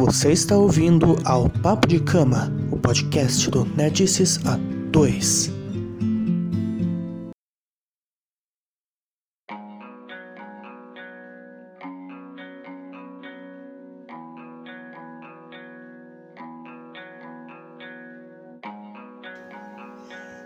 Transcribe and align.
Você 0.00 0.32
está 0.32 0.56
ouvindo 0.56 1.14
ao 1.26 1.46
Papo 1.46 1.86
de 1.86 2.00
Cama, 2.00 2.50
o 2.72 2.78
podcast 2.78 3.50
do 3.50 3.66
Nerdices 3.76 4.38
A2. 4.38 5.52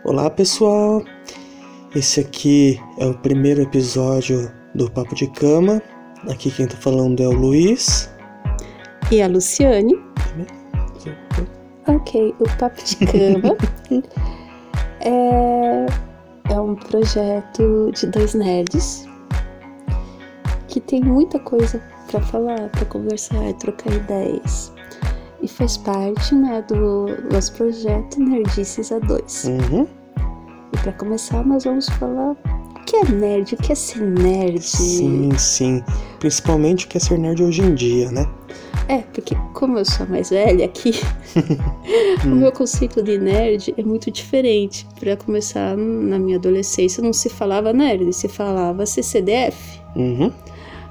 Olá 0.04 0.28
pessoal, 0.28 1.00
esse 1.94 2.18
aqui 2.18 2.80
é 2.98 3.06
o 3.06 3.14
primeiro 3.14 3.62
episódio 3.62 4.50
do 4.74 4.90
Papo 4.90 5.14
de 5.14 5.28
Cama. 5.28 5.80
Aqui 6.28 6.50
quem 6.50 6.66
tá 6.66 6.76
falando 6.76 7.22
é 7.22 7.28
o 7.28 7.32
Luiz. 7.32 8.12
E 9.14 9.22
a 9.22 9.28
Luciane. 9.28 9.94
Ok, 11.86 12.34
o 12.40 12.58
Papo 12.58 12.82
de 12.82 12.96
Cama 12.96 13.56
é, 15.02 15.86
é 16.52 16.60
um 16.60 16.74
projeto 16.74 17.92
de 17.92 18.08
dois 18.08 18.34
nerds 18.34 19.06
que 20.66 20.80
tem 20.80 21.00
muita 21.00 21.38
coisa 21.38 21.80
para 22.10 22.20
falar, 22.22 22.68
para 22.70 22.84
conversar, 22.86 23.52
trocar 23.60 23.92
ideias. 23.92 24.72
E 25.40 25.46
faz 25.46 25.76
parte 25.76 26.34
né, 26.34 26.60
do 26.62 27.06
nosso 27.32 27.52
projeto 27.52 28.18
Nerdices 28.18 28.90
A2. 28.90 29.48
Uhum. 29.48 29.86
E 30.72 30.76
para 30.78 30.92
começar, 30.94 31.46
nós 31.46 31.62
vamos 31.62 31.88
falar 31.88 32.32
o 32.32 32.84
que 32.84 32.96
é 32.96 33.04
nerd, 33.04 33.54
o 33.54 33.58
que 33.58 33.70
é 33.70 33.76
ser 33.76 34.00
nerd. 34.00 34.60
Sim, 34.60 35.30
sim. 35.38 35.84
Principalmente 36.18 36.86
o 36.86 36.88
que 36.88 36.96
é 36.96 37.00
ser 37.00 37.16
nerd 37.16 37.44
hoje 37.44 37.62
em 37.62 37.76
dia, 37.76 38.10
né? 38.10 38.28
É, 38.88 38.98
porque 38.98 39.34
como 39.54 39.78
eu 39.78 39.84
sou 39.84 40.04
a 40.04 40.08
mais 40.08 40.30
velha 40.30 40.66
aqui, 40.66 40.92
o 42.24 42.28
meu 42.28 42.52
conceito 42.52 43.02
de 43.02 43.18
nerd 43.18 43.74
é 43.76 43.82
muito 43.82 44.10
diferente. 44.10 44.86
Para 45.00 45.16
começar, 45.16 45.76
na 45.76 46.18
minha 46.18 46.36
adolescência 46.36 47.02
não 47.02 47.12
se 47.12 47.28
falava 47.30 47.72
nerd, 47.72 48.12
se 48.12 48.28
falava 48.28 48.84
CCDF. 48.84 49.80
Uhum. 49.96 50.30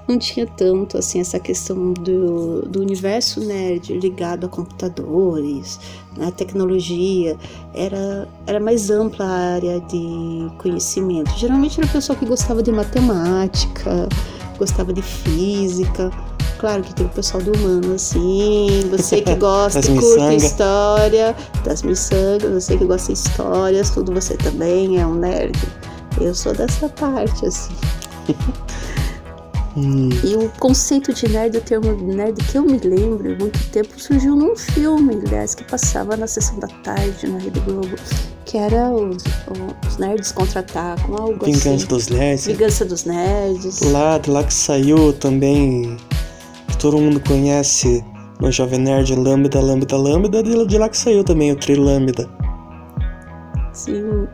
Não 0.08 0.18
tinha 0.18 0.46
tanto 0.46 0.98
assim 0.98 1.22
essa 1.22 1.40
questão 1.40 1.94
do, 1.94 2.64
do 2.64 2.82
universo 2.82 3.40
nerd 3.40 3.98
ligado 3.98 4.46
a 4.46 4.50
computadores, 4.50 5.80
a 6.20 6.30
tecnologia. 6.30 7.38
Era, 7.74 8.28
era 8.46 8.60
mais 8.60 8.90
ampla 8.90 9.26
a 9.26 9.54
área 9.56 9.80
de 9.80 10.52
conhecimento. 10.58 11.32
Geralmente 11.38 11.80
era 11.80 11.88
o 11.88 11.92
pessoal 11.92 12.18
que 12.18 12.26
gostava 12.26 12.62
de 12.62 12.72
matemática, 12.72 14.10
gostava 14.58 14.92
de 14.92 15.02
física. 15.02 16.12
Claro 16.64 16.82
que 16.82 16.96
tem 16.96 17.06
o 17.06 17.10
pessoal 17.10 17.44
do 17.44 17.52
humano, 17.58 17.94
assim. 17.96 18.88
Você 18.90 19.20
que 19.22 19.36
gosta, 19.36 19.80
miçanga. 19.82 20.34
história, 20.36 21.36
das 21.66 21.84
miçangas, 21.84 22.64
você 22.64 22.78
que 22.78 22.86
gosta 22.86 23.12
de 23.12 23.20
histórias, 23.20 23.90
tudo 23.90 24.14
você 24.14 24.38
também 24.38 24.98
é 24.98 25.06
um 25.06 25.14
nerd. 25.16 25.60
Eu 26.22 26.34
sou 26.34 26.54
dessa 26.54 26.88
parte, 26.88 27.46
assim. 27.46 27.74
Hum, 29.76 30.10
E 30.24 30.36
o 30.36 30.50
conceito 30.60 31.12
de 31.12 31.28
nerd, 31.28 31.58
o 31.58 31.62
termo 31.62 31.92
nerd 32.14 32.36
que 32.44 32.60
eu 32.60 32.62
me 32.62 32.78
lembro 32.78 33.34
há 33.34 33.36
muito 33.40 33.60
tempo, 33.72 33.90
surgiu 34.00 34.36
num 34.36 34.56
filme, 34.56 35.20
aliás, 35.26 35.56
que 35.56 35.64
passava 35.64 36.16
na 36.16 36.28
sessão 36.28 36.60
da 36.60 36.68
tarde 36.68 37.26
na 37.28 37.40
Rede 37.40 37.60
Globo, 37.62 37.90
que 38.46 38.56
era 38.56 38.92
os, 38.92 39.24
os 39.90 39.98
nerds 39.98 40.32
contra-atacam, 40.32 41.16
algo 41.18 41.44
Vingança 41.44 41.74
assim. 41.74 41.86
dos 41.88 42.08
Nerds. 42.08 42.46
Vingança 42.46 42.86
dos 42.86 43.04
nerds. 43.06 43.80
Lá, 43.92 44.20
de 44.20 44.30
lá 44.30 44.44
que 44.44 44.54
saiu 44.54 45.12
também, 45.12 45.98
todo 46.84 46.98
mundo 46.98 47.22
conhece 47.22 48.04
no 48.42 48.52
Jovem 48.52 48.80
Nerd, 48.80 49.16
Lambda, 49.16 49.62
Lambda, 49.62 49.96
Lambda, 49.96 50.44
de 50.44 50.66
de 50.68 50.78
lá 50.78 50.90
que 50.90 50.98
saiu 50.98 51.24
também 51.24 51.54
o 51.54 51.56
Trilambda. 51.56 52.30
Sim. 53.72 54.28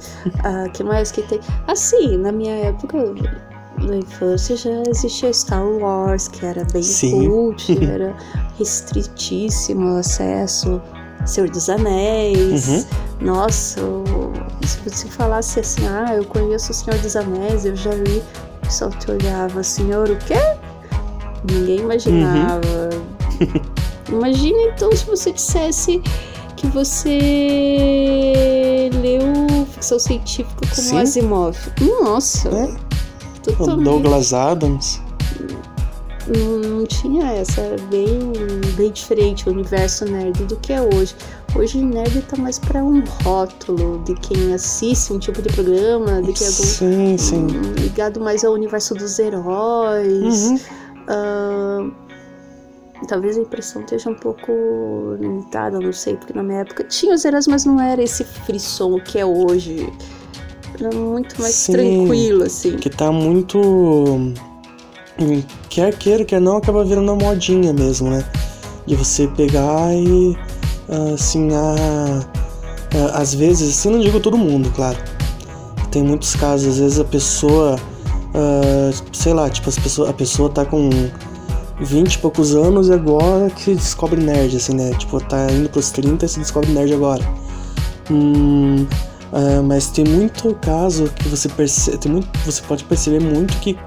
Ah, 0.44 0.68
que 0.74 0.84
mais 0.84 1.12
que 1.12 1.22
tem? 1.22 1.40
Assim, 1.68 2.18
na 2.18 2.32
minha 2.32 2.56
época, 2.56 2.98
na 3.78 3.98
infância, 3.98 4.58
já 4.58 4.82
existia 4.88 5.32
Star 5.32 5.64
Wars, 5.64 6.28
que 6.28 6.44
era 6.44 6.66
bem 6.74 6.82
Sim. 6.82 7.28
cult, 7.30 7.86
era 7.86 8.18
restritíssimo 8.58 9.94
o 9.94 9.98
acesso. 9.98 10.82
Senhor 11.28 11.52
dos 11.52 11.70
Anéis. 11.70 12.68
Uhum. 12.68 12.86
Nossa, 13.22 13.82
se 14.66 14.90
você 14.90 15.08
falasse 15.08 15.60
assim, 15.60 15.88
ah, 15.88 16.16
eu 16.16 16.26
conheço 16.26 16.72
o 16.72 16.74
Senhor 16.74 17.00
dos 17.00 17.16
Anéis, 17.16 17.64
eu 17.66 17.76
já 17.76 17.94
li, 17.94 18.24
o 18.58 18.66
pessoal 18.66 18.90
te 18.90 19.12
olhava, 19.12 19.62
senhor, 19.62 20.10
o 20.10 20.16
quê? 20.16 20.59
Ninguém 21.52 21.80
imaginava. 21.80 22.90
Imagina 24.10 24.58
então 24.76 24.92
se 24.96 25.06
você 25.06 25.32
dissesse 25.32 26.02
que 26.56 26.68
você 26.68 27.10
leu 29.02 29.66
ficção 29.68 30.00
científica 30.00 30.56
como 30.62 30.74
Sim. 30.76 30.98
Asimov. 31.00 31.56
Nossa, 32.02 32.50
É, 32.50 32.76
totalmente. 33.44 33.84
Douglas 33.86 34.34
Adams. 34.34 35.02
Não, 36.28 36.60
não 36.60 36.86
tinha 36.86 37.26
essa, 37.32 37.60
era 37.62 37.78
bem, 37.90 38.32
bem 38.76 38.92
diferente 38.92 39.50
o 39.50 39.52
universo 39.52 40.06
nerd 40.06 40.44
do 40.46 40.56
que 40.58 40.72
é 40.74 40.82
hoje. 40.82 41.16
Hoje 41.56 41.82
nerd 41.84 42.22
tá 42.24 42.38
mais 42.38 42.60
pra 42.60 42.84
um 42.84 43.02
rótulo 43.24 44.04
de 44.06 44.14
quem 44.16 44.54
assiste 44.54 45.12
um 45.12 45.18
tipo 45.18 45.42
de 45.42 45.50
programa, 45.52 46.22
de 46.22 46.32
que 46.34 46.44
é 46.44 46.48
algum 46.48 46.64
Sim, 46.64 47.18
sim. 47.18 47.48
ligado 47.80 48.20
mais 48.20 48.44
ao 48.44 48.54
universo 48.54 48.94
dos 48.94 49.18
heróis. 49.18 50.44
Uhum. 50.50 50.60
Talvez 53.08 53.38
a 53.38 53.42
impressão 53.42 53.82
esteja 53.82 54.10
um 54.10 54.16
pouco 54.16 54.52
limitada, 55.20 55.80
não 55.80 55.94
sei, 55.94 56.16
porque 56.18 56.34
na 56.34 56.44
minha 56.44 56.60
época 56.60 56.84
tinha 56.84 57.16
os 57.16 57.24
heróis, 57.26 57.48
mas 57.48 57.66
não 57.66 57.80
era 57.80 58.04
esse 58.04 58.24
frisson 58.24 59.00
que 59.00 59.18
é 59.18 59.26
hoje. 59.26 59.92
Era 60.80 60.94
muito 60.96 61.42
mais 61.42 61.56
Sim. 61.56 61.72
tranquilo, 61.72 62.44
assim. 62.44 62.76
Que 62.78 62.90
tá 62.90 63.12
muito. 63.12 63.58
hum, 63.60 64.34
Quer 65.70 65.96
queira, 65.98 66.26
quer 66.26 66.40
não, 66.42 66.58
acaba 66.58 66.84
virando 66.84 67.12
uma 67.14 67.26
modinha 67.26 67.72
mesmo, 67.74 68.10
né? 68.10 68.24
De 68.86 68.96
você 68.96 69.28
pegar 69.30 69.94
e. 69.94 70.38
Assim, 71.14 71.50
a- 71.54 72.26
Às 73.14 73.34
vezes, 73.34 73.78
assim, 73.78 73.92
não 73.92 74.00
digo 74.00 74.20
todo 74.20 74.38
mundo, 74.38 74.72
claro. 74.76 74.98
Tem 75.92 76.04
muitos 76.04 76.36
casos, 76.36 76.68
às 76.74 76.80
vezes 76.80 77.00
a 77.00 77.06
pessoa. 77.06 77.78
Ah, 78.40 78.92
sei 79.12 79.34
lá, 79.34 79.50
tipo, 79.50 79.68
as 79.70 79.78
pessoa, 79.78 80.10
a 80.10 80.14
pessoa 80.14 80.50
tá 80.50 80.66
com 80.66 80.90
20 81.82 82.14
e 82.14 82.18
poucos 82.20 82.56
anos 82.56 82.88
e 82.88 82.94
agora 82.94 83.50
que 83.50 83.76
descobre 83.76 84.22
nerd, 84.22 84.56
assim, 84.56 84.74
né? 84.76 84.92
Tipo, 84.98 85.20
tá 85.20 85.52
indo 85.52 85.70
pros 85.70 85.92
30 85.92 86.26
e 86.26 86.30
se 86.30 86.40
descobre 86.40 86.72
nerd 86.72 86.94
agora. 86.94 87.24
Hum, 88.10 88.88
ah, 89.32 89.62
mas 89.64 89.88
tem 89.90 90.06
muito 90.06 90.56
caso 90.56 91.10
que 91.10 91.28
você 91.28 91.48
percebe, 91.50 91.98
tem 91.98 92.12
muito, 92.12 92.28
você 92.46 92.62
pode 92.64 92.84
perceber 92.86 93.20
muito 93.20 93.58
que 93.58 93.78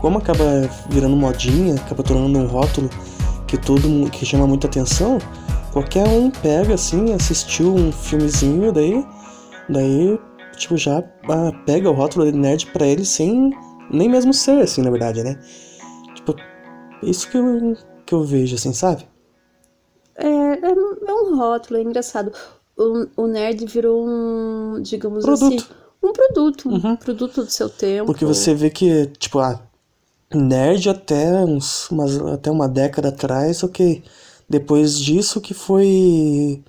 como 0.00 0.18
acaba 0.18 0.68
virando 0.88 1.16
modinha, 1.16 1.74
acaba 1.74 2.02
tornando 2.02 2.38
um 2.38 2.46
rótulo 2.46 2.88
que 3.46 3.56
todo 3.56 4.08
que 4.10 4.24
chama 4.24 4.46
muita 4.46 4.66
atenção, 4.66 5.18
qualquer 5.72 6.06
um 6.06 6.30
pega 6.30 6.74
assim, 6.74 7.12
assistiu 7.12 7.74
um 7.74 7.92
filmezinho 7.92 8.72
daí, 8.72 9.04
daí 9.68 10.18
tipo 10.56 10.76
já 10.76 11.02
ah, 11.28 11.52
pega 11.66 11.90
o 11.90 11.94
rótulo 11.94 12.30
de 12.30 12.36
nerd 12.36 12.66
pra 12.66 12.86
ele 12.86 13.04
sem 13.04 13.52
nem 13.90 14.08
mesmo 14.08 14.32
ser 14.32 14.60
assim, 14.62 14.82
na 14.82 14.90
verdade, 14.90 15.22
né? 15.22 15.38
Tipo, 16.14 16.34
isso 17.02 17.28
que 17.30 17.36
eu, 17.36 17.76
que 18.06 18.14
eu 18.14 18.24
vejo 18.24 18.54
assim, 18.54 18.72
sabe? 18.72 19.06
É, 20.16 20.26
é, 20.26 20.70
é 21.08 21.12
um 21.14 21.36
rótulo, 21.36 21.78
é 21.78 21.82
engraçado. 21.82 22.32
O, 22.76 23.06
o 23.16 23.26
nerd 23.26 23.64
virou 23.66 24.06
um, 24.06 24.80
digamos 24.82 25.24
Produto. 25.24 25.54
assim, 25.54 25.74
um 26.02 26.12
produto, 26.12 26.68
um 26.68 26.74
Uhum. 26.74 26.96
produto 26.96 27.44
do 27.44 27.50
seu 27.50 27.68
tempo. 27.68 28.06
Porque 28.06 28.24
você 28.24 28.54
vê 28.54 28.70
que, 28.70 29.06
tipo, 29.18 29.38
ah, 29.38 29.60
nerd 30.34 30.88
até, 30.88 31.44
uns, 31.44 31.90
umas, 31.90 32.16
até 32.18 32.50
uma 32.50 32.68
década 32.68 33.08
atrás, 33.08 33.62
ok. 33.62 34.02
Depois 34.48 34.98
disso 34.98 35.40
que 35.40 35.54
foi. 35.54 36.62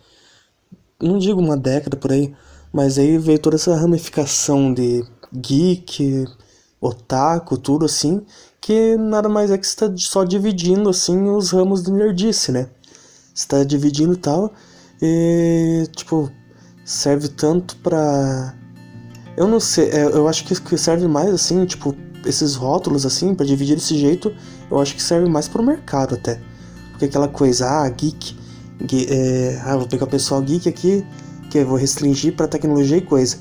Não 1.01 1.17
digo 1.17 1.39
uma 1.41 1.57
década 1.57 1.97
por 1.97 2.11
aí, 2.11 2.33
mas 2.71 2.97
aí 2.99 3.17
veio 3.17 3.39
toda 3.39 3.55
essa 3.55 3.75
ramificação 3.75 4.71
de 4.73 5.03
geek, 5.33 6.25
otaku, 6.81 7.57
tudo 7.57 7.85
assim, 7.85 8.21
que 8.59 8.97
nada 8.97 9.29
mais 9.29 9.51
é 9.51 9.57
que 9.57 9.65
você 9.67 9.75
tá 9.75 9.93
só 9.95 10.23
dividindo 10.23 10.89
assim 10.89 11.29
os 11.29 11.51
ramos 11.51 11.83
do 11.83 11.93
nerdice, 11.93 12.51
né? 12.51 12.67
Você 13.33 13.47
tá 13.47 13.63
dividindo 13.63 14.17
tal, 14.17 14.51
e 15.01 15.87
tipo, 15.95 16.29
serve 16.83 17.27
tanto 17.29 17.75
pra. 17.77 18.53
Eu 19.37 19.47
não 19.47 19.59
sei, 19.59 19.89
é, 19.91 20.03
eu 20.05 20.27
acho 20.27 20.43
que 20.43 20.77
serve 20.77 21.07
mais 21.07 21.29
assim, 21.33 21.65
tipo, 21.65 21.95
esses 22.25 22.55
rótulos 22.55 23.05
assim, 23.05 23.33
pra 23.33 23.45
dividir 23.45 23.75
desse 23.75 23.97
jeito, 23.97 24.33
eu 24.69 24.79
acho 24.79 24.95
que 24.95 25.01
serve 25.01 25.29
mais 25.29 25.47
pro 25.47 25.63
mercado 25.63 26.15
até. 26.15 26.41
Porque 26.91 27.05
aquela 27.05 27.27
coisa, 27.27 27.67
ah, 27.69 27.89
geek, 27.89 28.35
ge- 28.89 29.07
é, 29.09 29.61
ah, 29.65 29.77
vou 29.77 29.87
pegar 29.87 30.05
o 30.05 30.09
pessoal 30.09 30.41
geek 30.41 30.67
aqui, 30.67 31.05
que 31.49 31.59
eu 31.59 31.65
vou 31.67 31.77
restringir 31.77 32.35
pra 32.35 32.47
tecnologia 32.47 32.97
e 32.97 33.01
coisa. 33.01 33.37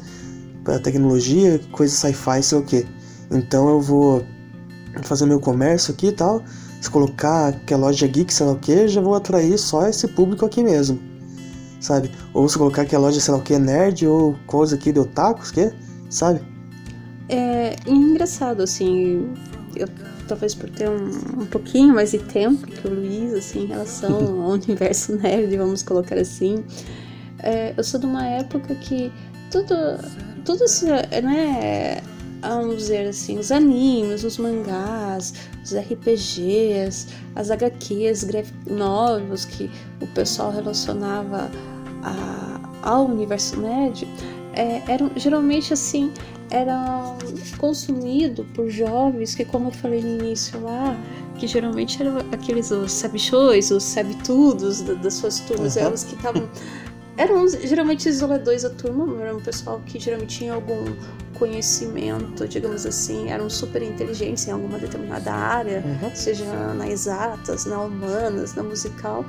Pra 0.64 0.78
tecnologia, 0.78 1.60
coisa 1.72 1.94
sci-fi, 1.94 2.42
sei 2.42 2.58
o 2.58 2.62
que. 2.62 2.86
Então 3.30 3.68
eu 3.68 3.80
vou 3.80 4.24
fazer 5.02 5.26
meu 5.26 5.38
comércio 5.38 5.92
aqui 5.92 6.08
e 6.08 6.12
tal, 6.12 6.42
se 6.80 6.90
colocar 6.90 7.52
que 7.60 7.72
a 7.72 7.76
loja 7.76 8.06
geek, 8.06 8.32
sei 8.32 8.46
lá 8.46 8.52
o 8.52 8.58
que, 8.58 8.88
já 8.88 9.00
vou 9.00 9.14
atrair 9.14 9.56
só 9.58 9.86
esse 9.86 10.08
público 10.08 10.44
aqui 10.44 10.62
mesmo. 10.62 11.00
Sabe? 11.80 12.10
Ou 12.34 12.48
se 12.48 12.58
colocar 12.58 12.84
que 12.84 12.94
a 12.94 12.98
loja, 12.98 13.20
sei 13.20 13.32
lá 13.32 13.38
o 13.38 13.42
que, 13.42 13.58
nerd 13.58 14.06
ou 14.06 14.36
coisa 14.46 14.74
aqui 14.74 14.92
de 14.92 14.98
otakus, 14.98 15.50
que? 15.50 15.72
Sabe? 16.08 16.40
É 17.28 17.76
engraçado, 17.86 18.62
assim, 18.62 19.32
eu, 19.76 19.86
talvez 20.26 20.54
por 20.54 20.68
ter 20.68 20.90
um, 20.90 21.42
um 21.42 21.46
pouquinho 21.46 21.94
mais 21.94 22.10
de 22.10 22.18
tempo 22.18 22.66
que 22.66 22.86
o 22.88 22.92
Luiz, 22.92 23.32
assim, 23.34 23.64
em 23.64 23.66
relação 23.66 24.16
ao 24.42 24.50
universo 24.50 25.16
nerd, 25.16 25.56
vamos 25.56 25.82
colocar 25.82 26.18
assim, 26.18 26.64
é, 27.38 27.72
eu 27.76 27.84
sou 27.84 28.00
de 28.00 28.06
uma 28.06 28.26
época 28.26 28.74
que 28.74 29.12
tudo, 29.50 29.74
tudo 30.44 30.64
isso, 30.64 30.86
né, 30.86 32.02
vamos 32.40 32.76
dizer 32.76 33.08
assim, 33.08 33.38
os 33.38 33.50
animes, 33.52 34.24
os 34.24 34.38
mangás, 34.38 35.34
os 35.62 35.74
RPGs, 35.74 37.08
as 37.34 37.50
HQs, 37.50 38.26
novels 38.66 39.44
que 39.44 39.70
o 40.00 40.06
pessoal 40.08 40.50
relacionava 40.50 41.50
a, 42.02 42.60
ao 42.82 43.06
universo 43.06 43.60
nerd, 43.60 44.06
é, 44.54 44.82
eram 44.88 45.10
geralmente 45.16 45.72
assim 45.72 46.12
eram 46.50 47.16
consumidos 47.58 48.44
por 48.54 48.68
jovens 48.68 49.34
que, 49.34 49.44
como 49.44 49.68
eu 49.68 49.72
falei 49.72 50.02
no 50.02 50.24
início 50.24 50.60
lá, 50.60 50.96
que 51.38 51.46
geralmente 51.46 52.02
eram 52.02 52.18
aqueles 52.32 52.70
os 52.70 52.92
sabichões, 52.92 53.70
os 53.70 53.84
sabe-tudos 53.84 54.82
das 54.82 55.14
suas 55.14 55.40
turmas, 55.40 55.76
uhum. 55.76 55.82
eram 55.82 55.94
os 55.94 56.04
que 56.04 56.14
estavam 56.16 56.48
eram 57.20 57.46
geralmente 57.48 58.08
isoladores 58.08 58.62
da 58.62 58.70
turma, 58.70 59.22
era 59.22 59.36
um 59.36 59.40
pessoal 59.40 59.82
que 59.84 60.00
geralmente 60.00 60.38
tinha 60.38 60.54
algum 60.54 60.84
conhecimento, 61.34 62.48
digamos 62.48 62.86
assim, 62.86 63.28
eram 63.28 63.50
super 63.50 63.82
inteligentes 63.82 64.48
em 64.48 64.52
alguma 64.52 64.78
determinada 64.78 65.30
área, 65.30 65.84
uhum. 65.84 66.10
seja 66.14 66.44
na 66.74 66.88
exatas, 66.88 67.66
na 67.66 67.82
humanas, 67.82 68.54
na 68.54 68.62
musical. 68.62 69.26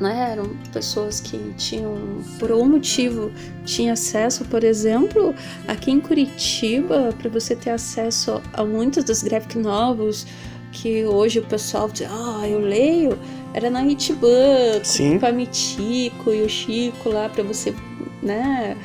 Né? 0.00 0.30
Eram 0.30 0.56
pessoas 0.72 1.20
que 1.20 1.52
tinham, 1.56 1.96
por 2.38 2.52
algum 2.52 2.68
motivo, 2.68 3.32
tinham 3.64 3.94
acesso, 3.94 4.44
por 4.44 4.62
exemplo, 4.62 5.34
aqui 5.66 5.90
em 5.90 6.00
Curitiba, 6.00 7.12
para 7.18 7.28
você 7.28 7.56
ter 7.56 7.70
acesso 7.70 8.40
a 8.52 8.64
muitos 8.64 9.02
dos 9.02 9.24
graphic 9.24 9.58
novels 9.58 10.24
que 10.70 11.04
hoje 11.04 11.40
o 11.40 11.44
pessoal 11.44 11.88
diz, 11.88 12.06
ah, 12.08 12.46
eu 12.48 12.60
leio, 12.60 13.18
era 13.58 13.70
na 13.70 13.84
Itiban, 13.84 14.80
com 14.80 15.16
o 15.16 15.20
Pamitico 15.20 16.32
e 16.32 16.42
o 16.42 16.48
Chico 16.48 17.10
lá, 17.10 17.28
para 17.28 17.42
você, 17.42 17.74
né? 18.22 18.76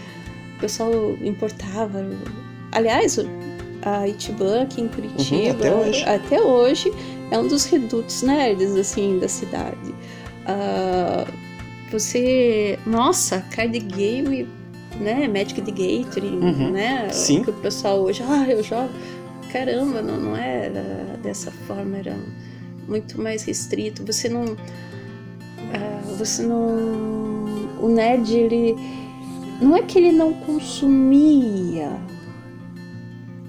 pessoal 0.64 1.18
importava. 1.22 2.06
Aliás, 2.72 3.20
a 3.82 4.08
Itiban 4.08 4.64
aqui 4.64 4.82
em 4.82 4.88
Curitiba, 4.88 5.36
uhum, 5.36 5.52
até, 5.52 5.76
hoje. 5.76 6.04
até, 6.06 6.42
hoje. 6.42 6.94
é 7.32 7.38
um 7.38 7.48
dos 7.48 7.66
redutos 7.66 8.22
nerds 8.22 8.74
assim 8.78 9.20
da 9.20 9.28
cidade. 9.28 9.94
Uh, 10.48 11.30
você, 11.92 12.80
nossa, 12.86 13.42
card 13.52 13.78
game, 13.80 14.48
né, 15.00 15.28
Magic 15.28 15.62
the 15.62 15.72
Gathering, 15.72 16.40
uhum, 16.40 16.72
né, 16.72 17.10
sim. 17.12 17.44
que 17.44 17.50
o 17.50 17.54
pessoal 17.54 18.00
hoje, 18.00 18.24
ah, 18.28 18.46
eu 18.50 18.64
jogo, 18.64 18.90
caramba, 19.52 20.02
não, 20.02 20.20
não 20.20 20.36
era 20.36 21.18
dessa 21.22 21.52
forma, 21.52 21.98
era 21.98 22.18
muito 22.88 23.22
mais 23.22 23.44
restrito. 23.44 24.06
Você 24.06 24.30
não, 24.30 24.46
uh, 24.46 26.16
você 26.18 26.44
não, 26.44 27.78
o 27.82 27.88
nerd 27.88 28.34
ele 28.34 28.76
não 29.62 29.76
é 29.76 29.82
que 29.82 29.98
ele 29.98 30.12
não 30.12 30.34
consumia. 30.34 32.00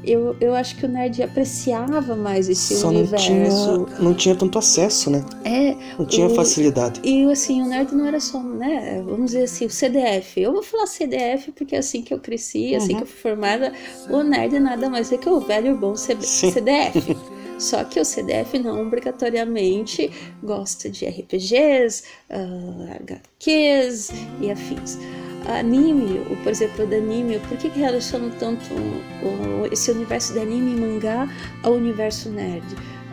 Eu, 0.07 0.37
eu 0.39 0.55
acho 0.55 0.77
que 0.77 0.85
o 0.85 0.89
nerd 0.89 1.23
apreciava 1.23 2.15
mais 2.15 2.49
esse 2.51 2.77
Só 2.77 2.89
universo. 2.89 3.33
Não 3.33 3.85
tinha, 3.87 3.99
não 4.01 4.15
tinha 4.15 4.35
tanto 4.37 4.59
acesso, 4.59 5.09
né? 5.11 5.25
É. 5.45 5.75
Não 5.99 6.05
tinha 6.05 6.27
o, 6.27 6.35
facilidade. 6.35 7.01
E 7.03 7.25
assim, 7.31 7.63
o 7.63 7.67
nerd 7.67 7.95
não 7.95 8.07
era 8.07 8.21
só, 8.21 8.43
né? 8.43 9.03
Vamos 9.03 9.31
dizer 9.31 9.45
assim, 9.45 9.65
o 9.65 9.71
CDF. 9.71 10.39
Eu 10.41 10.53
vou 10.53 10.63
falar 10.63 10.87
CDF 10.87 11.53
porque 11.53 11.75
é 11.75 11.79
assim 11.79 12.03
que 12.03 12.13
eu 12.13 12.19
cresci, 12.19 12.73
uhum. 12.73 12.77
assim 12.77 12.97
que 12.97 13.03
eu 13.03 13.07
fui 13.07 13.17
formada. 13.17 13.73
O 14.11 14.23
nerd 14.23 14.61
nada 14.61 14.91
mais 14.91 15.11
é 15.11 15.17
que 15.17 15.29
o 15.29 15.41
velho 15.41 15.75
bom 15.77 15.97
CDF. 15.97 17.17
Só 17.65 17.83
que 17.83 17.99
o 17.99 18.05
CDF 18.05 18.59
não 18.59 18.87
obrigatoriamente 18.87 20.11
gosta 20.43 20.91
de 20.91 21.07
RPGs, 21.07 22.05
uh, 22.31 22.91
ah, 22.91 22.99
HQs 23.01 24.11
e 24.43 24.51
afins 24.51 24.99
anime, 25.47 26.21
por 26.43 26.53
exemplo, 26.53 26.87
do 26.87 26.95
anime, 26.95 27.39
por 27.41 27.57
que, 27.57 27.71
que 27.71 27.81
relacionam 27.81 28.31
tanto 28.39 28.75
o, 28.75 29.67
esse 29.73 29.91
universo 29.91 30.35
de 30.35 30.41
anime 30.41 30.77
e 30.77 30.81
mangá 30.81 31.29
ao 31.63 31.73
universo 31.73 32.29
nerd? 32.31 32.65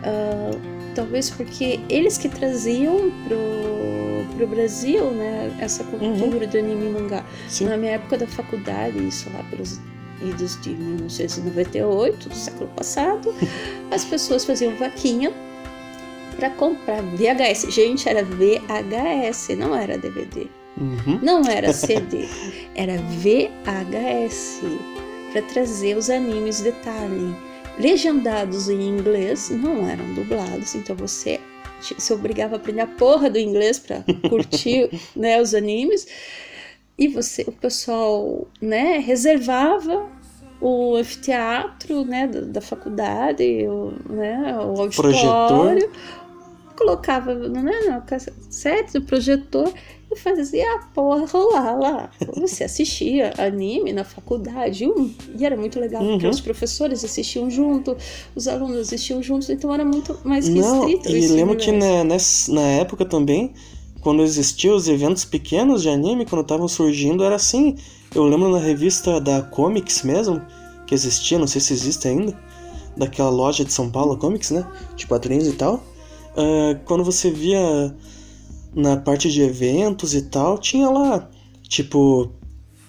Uh, 0.02 0.60
talvez 0.94 1.30
porque 1.30 1.80
eles 1.88 2.18
que 2.18 2.28
traziam 2.28 3.10
pro, 3.26 4.36
pro 4.36 4.46
Brasil 4.48 5.10
né, 5.12 5.56
essa 5.60 5.82
cultura 5.84 6.44
uhum. 6.44 6.50
do 6.50 6.58
anime 6.58 6.86
e 6.86 6.90
mangá. 6.90 7.24
Sim. 7.48 7.66
Na 7.66 7.76
minha 7.78 7.92
época 7.92 8.18
da 8.18 8.26
faculdade, 8.26 8.98
isso 9.06 9.30
lá 9.32 9.42
pelos 9.44 9.80
idos 10.28 10.60
de 10.60 10.70
1998, 10.70 12.28
do 12.28 12.34
século 12.34 12.70
passado, 12.76 13.34
as 13.90 14.04
pessoas 14.04 14.44
faziam 14.44 14.74
vaquinha 14.76 15.32
para 16.36 16.50
comprar 16.50 17.02
VHS. 17.02 17.72
Gente, 17.72 18.08
era 18.08 18.24
VHS, 18.24 19.56
não 19.56 19.74
era 19.74 19.98
DVD. 19.98 20.46
Uhum. 20.76 21.18
Não 21.22 21.42
era 21.44 21.72
CD, 21.74 22.26
era 22.74 22.96
VHS 22.96 24.60
para 25.32 25.42
trazer 25.42 25.96
os 25.96 26.10
animes 26.10 26.60
detalhe. 26.60 27.34
Legendados 27.78 28.68
em 28.68 28.82
inglês, 28.82 29.50
não 29.50 29.88
eram 29.88 30.12
dublados, 30.14 30.74
então 30.74 30.94
você 30.94 31.40
se 31.80 32.12
obrigava 32.12 32.54
a 32.54 32.58
aprender 32.58 32.82
a 32.82 32.86
porra 32.86 33.28
do 33.28 33.38
inglês 33.38 33.78
para 33.78 34.04
curtir 34.28 34.90
né, 35.16 35.40
os 35.40 35.54
animes. 35.54 36.06
E 37.02 37.08
você, 37.08 37.42
o 37.48 37.50
pessoal 37.50 38.46
né, 38.60 38.98
reservava 38.98 40.08
o 40.60 40.94
anfiteatro 40.94 42.04
né, 42.04 42.28
da, 42.28 42.42
da 42.42 42.60
faculdade, 42.60 43.66
o, 43.66 43.92
né, 44.08 44.54
o 44.58 44.80
auditório, 44.80 45.80
projetor. 45.80 45.90
colocava 46.76 47.34
né, 47.34 47.72
na 47.88 48.00
cassete 48.02 48.92
do 48.92 49.02
projetor 49.02 49.68
e 50.12 50.16
fazia 50.16 50.64
a 50.76 50.78
porra 50.94 51.26
rolar 51.26 51.76
lá. 51.76 52.10
Você 52.36 52.62
assistia 52.62 53.32
anime 53.36 53.92
na 53.92 54.04
faculdade 54.04 54.84
e 55.36 55.44
era 55.44 55.56
muito 55.56 55.80
legal, 55.80 56.04
uhum. 56.04 56.12
porque 56.12 56.28
os 56.28 56.40
professores 56.40 57.04
assistiam 57.04 57.50
junto, 57.50 57.96
os 58.36 58.46
alunos 58.46 58.78
assistiam 58.78 59.20
juntos, 59.20 59.50
então 59.50 59.74
era 59.74 59.84
muito 59.84 60.16
mais 60.22 60.46
restrito. 60.46 60.68
Não, 60.68 60.88
e 60.88 61.26
lembro 61.26 61.56
que 61.56 61.72
na, 61.72 62.04
na 62.04 62.62
época 62.78 63.04
também, 63.04 63.52
quando 64.02 64.22
existiam 64.22 64.74
os 64.74 64.88
eventos 64.88 65.24
pequenos 65.24 65.80
de 65.80 65.88
anime, 65.88 66.26
quando 66.26 66.42
estavam 66.42 66.66
surgindo, 66.66 67.24
era 67.24 67.36
assim. 67.36 67.76
Eu 68.12 68.24
lembro 68.24 68.50
na 68.50 68.58
revista 68.58 69.20
da 69.20 69.40
Comics 69.40 70.02
mesmo, 70.02 70.42
que 70.86 70.94
existia, 70.94 71.38
não 71.38 71.46
sei 71.46 71.60
se 71.60 71.72
existe 71.72 72.08
ainda, 72.08 72.36
daquela 72.96 73.30
loja 73.30 73.64
de 73.64 73.72
São 73.72 73.88
Paulo, 73.88 74.18
Comics, 74.18 74.50
né? 74.50 74.66
De 74.96 75.06
quadrinhos 75.06 75.46
e 75.46 75.52
tal. 75.52 75.76
Uh, 76.32 76.78
quando 76.84 77.04
você 77.04 77.30
via 77.30 77.94
na 78.74 78.96
parte 78.96 79.30
de 79.30 79.40
eventos 79.40 80.14
e 80.14 80.22
tal, 80.22 80.58
tinha 80.58 80.90
lá, 80.90 81.30
tipo, 81.68 82.32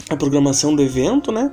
a 0.10 0.18
programação 0.18 0.76
do 0.76 0.82
evento, 0.82 1.32
né? 1.32 1.52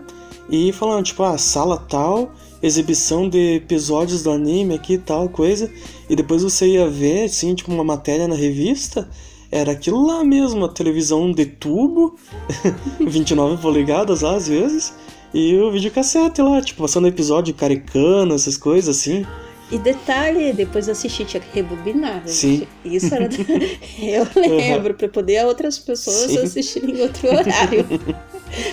E 0.48 0.72
falando, 0.72 1.04
tipo, 1.04 1.22
a 1.22 1.34
ah, 1.34 1.38
sala 1.38 1.76
tal, 1.76 2.32
exibição 2.62 3.28
de 3.28 3.56
episódios 3.56 4.22
do 4.22 4.30
anime 4.30 4.74
aqui 4.74 4.96
tal 4.96 5.28
coisa. 5.28 5.70
E 6.08 6.16
depois 6.16 6.42
você 6.42 6.66
ia 6.66 6.88
ver, 6.88 7.24
assim, 7.24 7.54
tipo, 7.54 7.70
uma 7.70 7.84
matéria 7.84 8.26
na 8.26 8.34
revista. 8.34 9.08
Era 9.50 9.72
aquilo 9.72 10.06
lá 10.06 10.22
mesmo, 10.22 10.64
a 10.64 10.68
televisão 10.68 11.32
de 11.32 11.44
tubo, 11.46 12.16
29 13.00 13.60
polegadas 13.60 14.20
lá 14.20 14.36
às 14.36 14.48
vezes. 14.48 14.94
E 15.32 15.56
o 15.56 15.70
videocassete 15.70 16.42
lá, 16.42 16.60
tipo, 16.60 16.82
passando 16.82 17.06
episódio 17.06 17.54
caricano, 17.54 18.34
essas 18.34 18.56
coisas 18.56 18.96
assim. 18.96 19.24
E 19.70 19.78
detalhe, 19.78 20.52
depois 20.52 20.88
eu 20.88 20.92
assisti, 20.92 21.24
tinha 21.24 21.40
que 21.40 21.54
rebobinar. 21.54 22.22
Sim. 22.26 22.66
Isso 22.84 23.14
era. 23.14 23.28
eu 24.02 24.26
lembro, 24.34 24.90
uhum. 24.90 24.96
para 24.96 25.08
poder 25.08 25.44
outras 25.46 25.78
pessoas 25.78 26.32
Sim. 26.32 26.38
assistirem 26.38 26.96
em 26.96 27.02
outro 27.02 27.28
horário. 27.28 27.86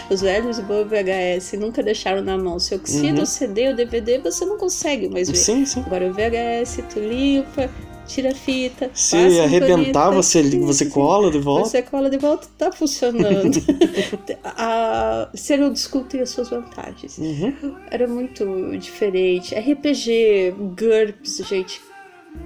Os 0.10 0.22
velhos 0.22 0.60
bom 0.60 0.84
VHS 0.84 1.54
nunca 1.60 1.84
deixaram 1.84 2.24
na 2.24 2.36
mão. 2.36 2.58
Se 2.58 2.74
oxida 2.74 3.18
uhum. 3.18 3.24
o 3.24 3.26
CD 3.28 3.70
ou 3.70 3.76
DVD, 3.76 4.18
você 4.18 4.44
não 4.44 4.58
consegue 4.58 5.08
mais 5.08 5.30
ver. 5.30 5.38
Sim, 5.38 5.66
sim. 5.66 5.84
Agora 5.86 6.08
o 6.08 6.14
VHS, 6.14 6.80
tu 6.92 7.00
limpa, 7.00 7.70
tira 8.08 8.32
a 8.32 8.36
fita. 8.36 8.90
Se 8.94 9.40
arrebentar, 9.40 10.10
você, 10.12 10.42
você 10.60 10.86
cola 10.88 11.30
de 11.30 11.40
volta. 11.40 11.70
Você 11.70 11.82
cola 11.82 12.10
de 12.10 12.18
volta, 12.18 12.48
tá 12.58 12.72
funcionando. 12.72 13.58
a, 14.44 15.30
você 15.34 15.58
não 15.58 15.72
discute 15.72 16.20
as 16.20 16.30
suas 16.30 16.50
vantagens. 16.50 17.18
Uhum. 17.18 17.76
Era 17.92 18.08
muito 18.08 18.76
diferente. 18.78 19.54
RPG, 19.54 20.56
GURPS, 20.58 21.46
gente. 21.48 21.82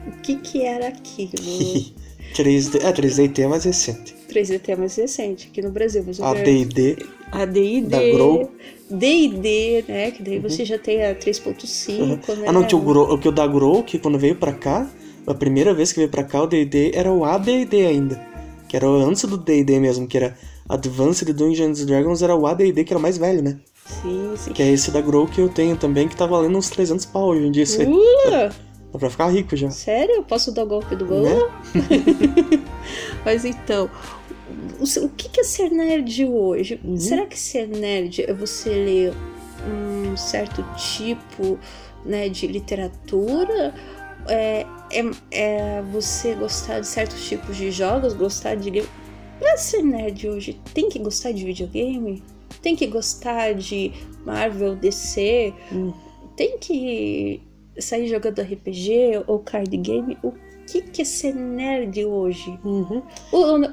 O 0.08 0.22
que 0.22 0.36
que 0.38 0.64
era 0.64 0.88
aquilo? 0.88 1.32
3D, 2.34 2.82
é, 2.82 2.94
3D 2.94 3.40
é 3.40 3.48
mais 3.48 3.66
recente. 3.66 4.16
3D 4.30 4.62
é 4.70 4.76
mais 4.76 4.96
recente 4.96 5.50
aqui 5.52 5.62
no 5.62 5.70
Brasil. 5.70 6.04
Mas 6.06 6.20
AD&D. 6.20 6.98
AD&D. 7.32 7.82
Da 7.82 8.00
Grow. 8.00 8.50
D&D, 8.90 9.86
né? 9.88 10.12
Que 10.12 10.22
daí 10.22 10.36
uhum. 10.38 10.42
você 10.42 10.66
já 10.66 10.78
tem 10.78 11.04
a 11.06 11.16
3.5, 11.16 12.00
uhum. 12.00 12.08
né? 12.08 12.20
Ah, 12.48 12.52
não, 12.52 12.62
o, 12.62 12.80
Grow, 12.80 13.14
o 13.14 13.18
que 13.18 13.28
o 13.28 13.32
da 13.32 13.48
Grow, 13.48 13.84
que 13.84 13.98
quando 13.98 14.20
veio 14.20 14.36
pra 14.36 14.54
cá, 14.54 14.90
a 15.32 15.36
primeira 15.36 15.74
vez 15.74 15.92
que 15.92 16.00
veio 16.00 16.10
pra 16.10 16.24
cá 16.24 16.44
o 16.44 16.48
D&D 16.48 16.92
era 16.94 17.12
o 17.12 17.24
AD&D 17.26 17.86
ainda. 17.86 18.22
Que 18.68 18.76
era 18.76 18.88
antes 18.88 19.24
do 19.26 19.38
D&D 19.38 19.80
mesmo, 19.80 20.08
que 20.08 20.18
era 20.18 20.38
Advanced 20.68 21.28
Dungeons 21.34 21.86
Dragons, 21.86 22.22
era 22.22 22.36
o 22.36 22.46
AD&D 22.48 22.84
que 22.84 22.94
era 22.94 23.00
o 23.00 23.02
mais 23.02 23.18
velho, 23.18 23.42
né? 23.42 23.60
Sim, 23.86 24.34
sim. 24.38 24.54
Que 24.54 24.64
é 24.64 24.72
esse 24.72 24.92
da 24.92 25.02
Grow 25.02 25.28
que 25.28 25.42
eu 25.42 25.50
tenho 25.50 25.76
também, 25.76 26.08
que 26.08 26.16
tá 26.16 26.26
valendo 26.26 26.58
uns 26.58 26.70
300 26.70 27.06
pau 27.06 27.30
hoje 27.30 27.48
em 27.48 27.52
dia. 27.52 27.64
Isso. 27.64 27.82
Uh, 27.82 28.50
Dá 28.92 29.00
pra 29.00 29.10
ficar 29.10 29.28
rico 29.28 29.56
já. 29.56 29.70
sério? 29.70 30.16
Eu 30.16 30.24
posso 30.24 30.52
dar 30.52 30.64
o 30.64 30.68
golpe 30.68 30.96
do 30.96 31.06
gol? 31.06 31.24
Né? 31.24 31.40
Mas 33.26 33.46
então, 33.46 33.90
o, 34.80 35.10
que 35.10 35.40
é 35.40 35.44
ser 35.44 35.70
nerd 35.72 36.26
hoje? 36.26 36.80
Uhum. 36.84 36.98
Será 36.98 37.26
que 37.26 37.40
ser 37.40 37.68
nerd 37.68 38.24
é 38.24 38.34
você 38.34 38.70
ler 38.70 39.14
um 39.68 40.18
certo 40.18 40.64
tipo 40.76 41.58
né, 42.06 42.28
de 42.30 42.48
literatura? 42.48 43.74
É, 44.28 44.66
é, 44.92 45.12
é 45.32 45.82
você 45.92 46.36
gostar 46.36 46.80
de 46.80 46.88
certos 46.88 47.28
tipos 47.28 47.56
de 47.58 47.72
jogos, 47.72 48.14
gostar 48.14 48.56
de? 48.56 48.84
Pra 49.40 49.58
ser 49.58 49.82
nerd 49.82 50.30
hoje, 50.30 50.60
tem 50.74 50.90
que 50.90 51.00
gostar 51.00 51.32
de 51.32 51.44
videogame? 51.44 52.24
Tem 52.62 52.76
que 52.76 52.86
gostar 52.86 53.54
de 53.54 53.92
Marvel, 54.26 54.76
DC? 54.76 55.54
Hum. 55.72 55.94
Tem 56.36 56.58
que 56.60 57.42
sair 57.80 58.08
jogando 58.08 58.42
RPG 58.42 59.24
ou 59.28 59.40
card 59.40 59.76
game? 59.78 60.18
O 60.24 60.34
que 60.72 60.82
que 60.82 61.02
é 61.02 61.06
ser 61.06 61.36
nerd 61.36 62.06
hoje? 62.06 62.58
Uhum. 62.64 63.04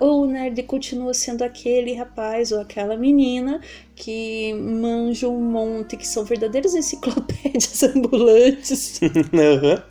Ou, 0.00 0.22
o 0.22 0.26
nerd 0.26 0.60
continua 0.64 1.14
sendo 1.14 1.42
aquele 1.42 1.94
rapaz 1.94 2.50
ou 2.50 2.60
aquela 2.60 2.96
menina 2.96 3.60
que 3.94 4.52
manja 4.54 5.28
um 5.28 5.40
monte, 5.40 5.96
que 5.96 6.06
são 6.06 6.24
verdadeiras 6.24 6.74
enciclopédias 6.74 7.82
ambulantes, 7.94 9.00
Aham. 9.32 9.82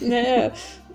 né? 0.00 0.52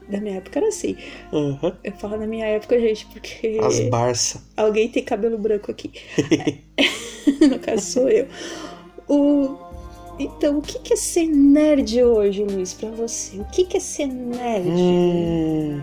Na 0.10 0.20
minha 0.20 0.38
época 0.38 0.60
era 0.60 0.68
assim. 0.68 0.98
Aham. 1.32 1.78
Eu 1.84 1.92
falo 1.94 2.18
na 2.18 2.26
minha 2.28 2.46
época, 2.46 2.80
gente, 2.80 3.06
porque 3.06 3.60
As 3.62 3.80
Barça. 3.82 4.44
alguém 4.58 4.90
tem 4.90 5.04
cabelo 5.04 5.38
branco 5.38 5.70
aqui. 5.70 5.92
no 7.50 7.60
caso 7.60 7.86
sou 7.86 8.10
eu. 8.10 8.28
O... 9.08 9.71
Então, 10.24 10.60
o 10.60 10.62
que 10.62 10.94
é 10.94 10.96
ser 10.96 11.26
nerd 11.26 12.04
hoje, 12.04 12.44
Luiz, 12.44 12.74
pra 12.74 12.90
você? 12.92 13.38
O 13.38 13.46
que 13.46 13.76
é 13.76 13.80
ser 13.80 14.06
nerd? 14.08 14.68
Hum, 14.68 15.82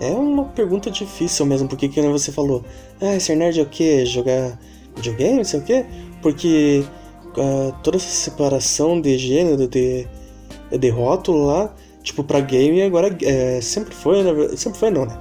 é 0.00 0.10
uma 0.10 0.44
pergunta 0.46 0.90
difícil 0.90 1.46
mesmo, 1.46 1.68
porque 1.68 1.88
que 1.88 2.00
você 2.02 2.32
falou, 2.32 2.64
ah, 3.00 3.18
ser 3.20 3.36
nerd 3.36 3.60
é 3.60 3.62
o 3.62 3.66
quê? 3.66 4.04
Jogar 4.04 4.58
videogame, 4.96 5.44
sei 5.44 5.60
o 5.60 5.62
quê? 5.62 5.86
Porque 6.20 6.84
ah, 7.38 7.72
toda 7.84 7.96
essa 7.98 8.08
separação 8.08 9.00
de 9.00 9.16
gênero, 9.16 9.68
de, 9.68 10.06
de 10.78 10.88
rótulo 10.88 11.46
lá, 11.46 11.72
tipo, 12.02 12.24
pra 12.24 12.40
game 12.40 12.82
agora 12.82 13.16
é, 13.22 13.60
sempre 13.60 13.94
foi, 13.94 14.22
ver- 14.24 14.56
sempre 14.58 14.78
foi 14.78 14.90
não, 14.90 15.06
né? 15.06 15.16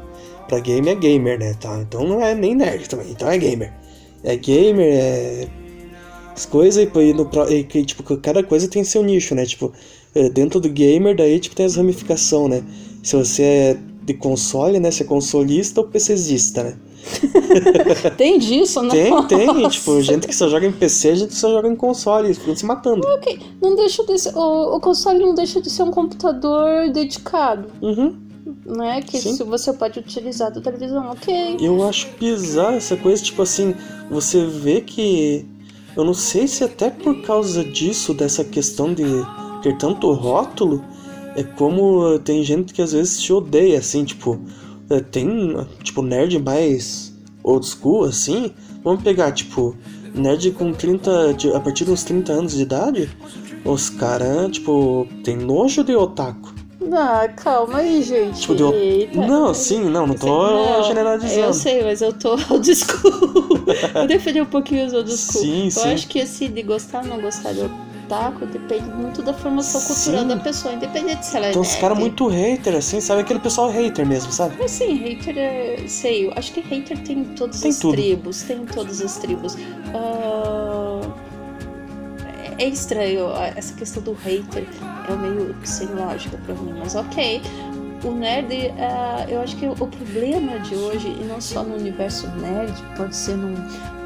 Pra 0.48 0.60
game 0.60 0.90
é 0.90 0.96
gamer, 0.96 1.40
né? 1.40 1.54
Tá? 1.60 1.80
Então 1.80 2.08
não 2.08 2.22
é 2.22 2.34
nem 2.34 2.56
nerd 2.56 2.88
também, 2.90 3.12
então 3.12 3.30
é 3.30 3.38
gamer. 3.38 3.72
É 4.24 4.36
gamer, 4.36 4.88
é 4.94 5.48
as 6.36 6.46
coisas 6.46 6.84
e, 6.84 7.14
no, 7.14 7.30
e 7.50 7.64
que, 7.64 7.86
tipo, 7.86 8.04
cada 8.18 8.44
coisa 8.44 8.68
tem 8.68 8.84
seu 8.84 9.02
nicho, 9.04 9.34
né? 9.34 9.46
Tipo, 9.46 9.72
é, 10.14 10.30
dentro 10.30 10.60
do 10.60 10.70
gamer, 10.70 11.16
daí 11.16 11.40
tipo, 11.40 11.56
tem 11.56 11.66
as 11.66 11.76
ramificações, 11.76 12.50
né? 12.50 12.64
Se 13.02 13.16
você 13.16 13.44
é 13.44 13.78
de 14.04 14.14
console, 14.14 14.80
né? 14.80 14.92
Você 14.92 15.04
é 15.04 15.06
consolista 15.06 15.82
ou 15.82 15.88
PCzista, 15.88 16.64
né? 16.64 16.76
Tem 18.18 18.40
disso, 18.40 18.82
né? 18.82 18.90
Tem, 18.90 19.28
tem, 19.28 19.70
tipo, 19.70 20.02
gente 20.02 20.28
que 20.28 20.36
só 20.36 20.50
joga 20.50 20.66
em 20.66 20.72
PC, 20.72 21.16
gente 21.16 21.30
que 21.30 21.36
só 21.36 21.50
joga 21.52 21.68
em 21.68 21.76
console, 21.76 22.28
eles 22.28 22.38
ficam 22.40 22.56
se 22.56 22.66
matando. 22.66 23.06
Ok, 23.08 23.40
não 23.62 23.76
deixa 23.76 24.04
de 24.04 24.18
ser, 24.18 24.36
o, 24.36 24.76
o 24.76 24.80
console 24.80 25.20
não 25.20 25.36
deixa 25.36 25.62
de 25.62 25.70
ser 25.70 25.84
um 25.84 25.92
computador 25.92 26.90
dedicado, 26.92 27.68
Uhum. 27.82 28.16
né? 28.66 29.02
Que 29.04 29.20
Sim. 29.20 29.36
se 29.36 29.44
você 29.44 29.72
pode 29.74 30.00
utilizar 30.00 30.52
da 30.52 30.60
televisão, 30.62 31.12
ok. 31.12 31.58
Eu 31.60 31.88
acho 31.88 32.08
bizarro 32.20 32.76
essa 32.76 32.98
coisa, 32.98 33.22
tipo 33.22 33.42
assim, 33.44 33.76
você 34.10 34.44
vê 34.46 34.82
que. 34.82 35.46
Eu 35.96 36.04
não 36.04 36.14
sei 36.14 36.48
se 36.48 36.64
até 36.64 36.90
por 36.90 37.22
causa 37.22 37.64
disso, 37.64 38.14
dessa 38.14 38.44
questão 38.44 38.94
de 38.94 39.04
ter 39.62 39.78
tanto 39.78 40.12
rótulo, 40.12 40.84
é 41.36 41.44
como 41.44 42.20
tem 42.20 42.44
gente 42.44 42.74
que 42.74 42.82
às 42.82 42.92
vezes 42.92 43.22
te 43.22 43.32
odeia, 43.34 43.80
assim, 43.80 44.04
tipo, 44.04 44.40
é, 44.90 45.00
tem, 45.00 45.56
tipo, 45.84 46.02
nerd 46.02 46.38
mais 46.40 47.14
old 47.44 47.66
school, 47.66 48.04
assim. 48.06 48.52
Vamos 48.84 49.04
pegar, 49.04 49.32
tipo, 49.32 49.76
nerd 50.14 50.52
com 50.52 50.72
30, 50.74 51.34
de- 51.34 51.52
a 51.54 51.60
partir 51.60 51.86
dos 51.86 52.04
30 52.04 52.34
anos 52.34 52.54
de 52.56 52.62
idade, 52.64 53.10
os 53.64 53.90
caras, 53.90 54.52
tipo, 54.52 55.08
tem 55.24 55.36
nojo 55.38 55.84
de 55.84 55.96
otaku. 55.96 56.54
Ah, 56.94 57.28
calma 57.36 57.80
aí, 57.80 58.02
gente. 58.04 58.42
Tipo, 58.42 58.56
de 58.56 58.64
o- 58.64 58.74
Eita. 58.74 59.26
Não, 59.26 59.54
sim, 59.54 59.86
não, 59.90 60.06
não 60.08 60.16
tô 60.16 60.28
Não, 60.28 60.84
generalizando. 60.84 61.40
Eu 61.42 61.54
sei, 61.54 61.84
mas 61.84 62.02
eu 62.02 62.14
tô 62.14 62.32
old 62.50 62.76
school. 62.76 63.66
Vou 63.94 64.08
defender 64.08 64.42
um 64.42 64.46
pouquinho 64.46 64.86
os 64.86 64.94
old 64.94 65.10
school. 65.18 65.42
Sim, 65.42 65.66
eu 65.66 65.72
sim. 65.72 65.94
acho 65.94 66.08
que 66.08 66.20
esse 66.20 66.48
de 66.48 66.62
gostar 66.62 67.02
ou 67.04 67.08
não 67.08 67.22
gostar 67.22 67.54
de 67.54 67.62
otaku 67.62 68.46
depende 68.46 68.88
muito 68.92 69.24
da 69.24 69.34
formação 69.34 69.82
cultural 69.82 70.22
Sim. 70.22 70.28
da 70.28 70.38
pessoa, 70.38 70.74
independente 70.76 71.26
se 71.26 71.36
ela 71.36 71.48
é 71.48 71.50
Então 71.50 71.62
os 71.64 71.76
caras 71.76 71.98
muito 71.98 72.28
hater, 72.28 72.76
assim, 72.76 73.02
sabe? 73.02 73.22
Aquele 73.22 73.40
pessoal 73.40 73.70
hater 73.72 74.06
mesmo, 74.06 74.32
sabe? 74.32 74.56
Mas 74.60 74.70
sim, 74.72 74.94
hater 74.96 75.36
é. 75.38 75.78
Sei, 75.88 76.28
eu 76.28 76.34
acho 76.36 76.52
que 76.54 76.62
hater 76.62 77.00
tem 77.00 77.20
em 77.20 77.24
todas 77.24 77.62
Tem 77.62 77.72
as 77.72 77.80
tudo. 77.80 77.94
tribos. 77.94 78.44
Tem 78.44 78.58
em 78.58 78.66
todas 78.66 79.02
as 79.02 79.18
tribos. 79.18 79.58
Ah, 79.94 80.45
É 82.58 82.66
estranho 82.66 83.32
essa 83.56 83.74
questão 83.74 84.02
do 84.02 84.14
hater. 84.14 84.66
É 85.10 85.16
meio 85.16 85.56
sem 85.64 85.88
lógica 85.88 86.38
pra 86.46 86.56
mim, 86.56 86.74
mas 86.78 86.96
ok. 86.96 87.42
O 88.04 88.12
nerd, 88.12 88.72
ah, 88.78 89.26
eu 89.28 89.42
acho 89.42 89.56
que 89.56 89.66
o 89.66 89.76
problema 89.76 90.60
de 90.60 90.76
hoje, 90.76 91.08
e 91.08 91.24
não 91.24 91.42
só 91.42 91.64
no 91.64 91.76
universo 91.76 92.28
nerd, 92.38 92.74
pode 92.96 93.16
ser 93.16 93.36
num. 93.36 93.56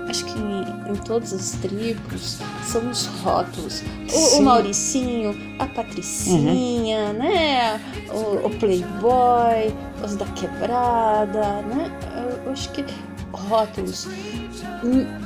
Acho 0.08 0.26
que 0.26 0.40
em, 0.40 0.92
em 0.92 0.96
todas 1.06 1.34
as 1.34 1.52
tribos 1.52 2.40
são 2.64 2.90
os 2.90 3.06
rótulos. 3.22 3.84
O, 4.12 4.38
o. 4.38 4.42
Mauricinho, 4.42 5.36
a 5.60 5.68
Patricinha, 5.68 7.14
né? 7.14 7.80
O, 8.12 8.48
o 8.48 8.50
Playboy, 8.58 9.74
os 10.04 10.16
da 10.16 10.26
quebrada, 10.28 11.62
né? 11.64 11.92
Eu, 12.16 12.46
eu 12.46 12.52
acho 12.52 12.72
que 12.72 12.84
rótulos 13.32 14.08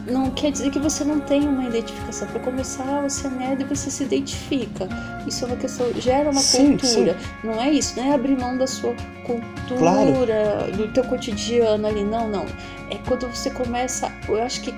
não 0.08 0.32
quer 0.32 0.52
dizer 0.52 0.72
que 0.72 0.80
você 0.80 1.04
não 1.04 1.20
tem 1.20 1.48
uma 1.48 1.66
identificação. 1.66 2.28
Para 2.28 2.40
começar, 2.40 3.02
você 3.02 3.28
é 3.28 3.30
nerd 3.30 3.62
e 3.62 3.66
você 3.66 3.90
se 3.90 4.04
identifica. 4.04 4.88
Isso 5.28 5.44
é 5.44 5.48
uma 5.48 5.58
questão, 5.58 5.92
gera 5.94 6.30
uma 6.30 6.42
Sim, 6.42 6.78
cultura. 6.78 7.18
Não 7.44 7.62
é 7.62 7.72
isso, 7.72 8.00
não 8.00 8.12
é 8.12 8.16
abrir 8.16 8.38
mão 8.38 8.58
da 8.58 8.68
sua 8.68 8.94
cultura, 9.26 9.78
Claro. 9.78 10.72
do 10.78 10.88
teu 10.94 11.04
cotidiano 11.04 11.88
ali. 11.88 12.04
Não, 12.04 12.28
não. 12.28 12.46
É 12.90 12.98
quando 13.08 13.28
você 13.28 13.50
começa. 13.50 14.12
Eu 14.28 14.42
acho 14.44 14.62
que 14.62 14.74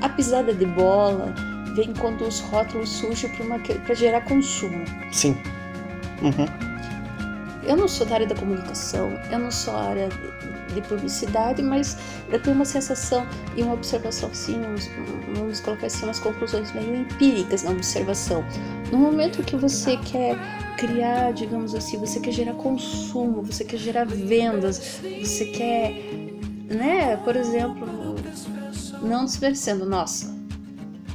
a 0.00 0.08
pisada 0.08 0.52
de 0.52 0.66
bola 0.66 1.34
vem 1.74 1.92
quando 1.92 2.22
os 2.26 2.40
rótulos 2.40 2.88
surgem 2.88 3.30
para 3.84 3.94
gerar 3.94 4.22
consumo. 4.22 4.84
Sim. 5.12 5.36
Uhum. 6.22 6.46
Eu 7.64 7.76
não 7.76 7.88
sou 7.88 8.06
da 8.06 8.14
área 8.14 8.26
da 8.26 8.34
comunicação, 8.34 9.12
eu 9.30 9.38
não 9.38 9.50
sou 9.50 9.74
da 9.74 9.80
área 9.80 10.08
de- 10.76 10.80
de 10.80 10.88
publicidade, 10.88 11.62
mas 11.62 11.96
eu 12.30 12.40
tenho 12.40 12.54
uma 12.54 12.64
sensação 12.64 13.26
e 13.56 13.62
uma 13.62 13.74
observação, 13.74 14.28
sim, 14.32 14.60
vamos, 14.60 14.90
vamos 15.34 15.60
colocar 15.60 15.86
assim, 15.86 16.04
umas 16.04 16.18
conclusões 16.18 16.72
meio 16.72 16.94
empíricas 16.96 17.62
na 17.62 17.70
observação. 17.70 18.44
No 18.92 18.98
momento 18.98 19.42
que 19.42 19.56
você 19.56 19.96
quer 19.96 20.36
criar, 20.76 21.32
digamos 21.32 21.74
assim, 21.74 21.98
você 21.98 22.20
quer 22.20 22.32
gerar 22.32 22.52
consumo, 22.54 23.42
você 23.42 23.64
quer 23.64 23.78
gerar 23.78 24.04
vendas, 24.04 25.00
você 25.22 25.46
quer, 25.46 25.92
né, 26.68 27.16
por 27.24 27.36
exemplo, 27.36 27.86
não 29.02 29.24
desmerecendo, 29.24 29.86
nossa, 29.86 30.34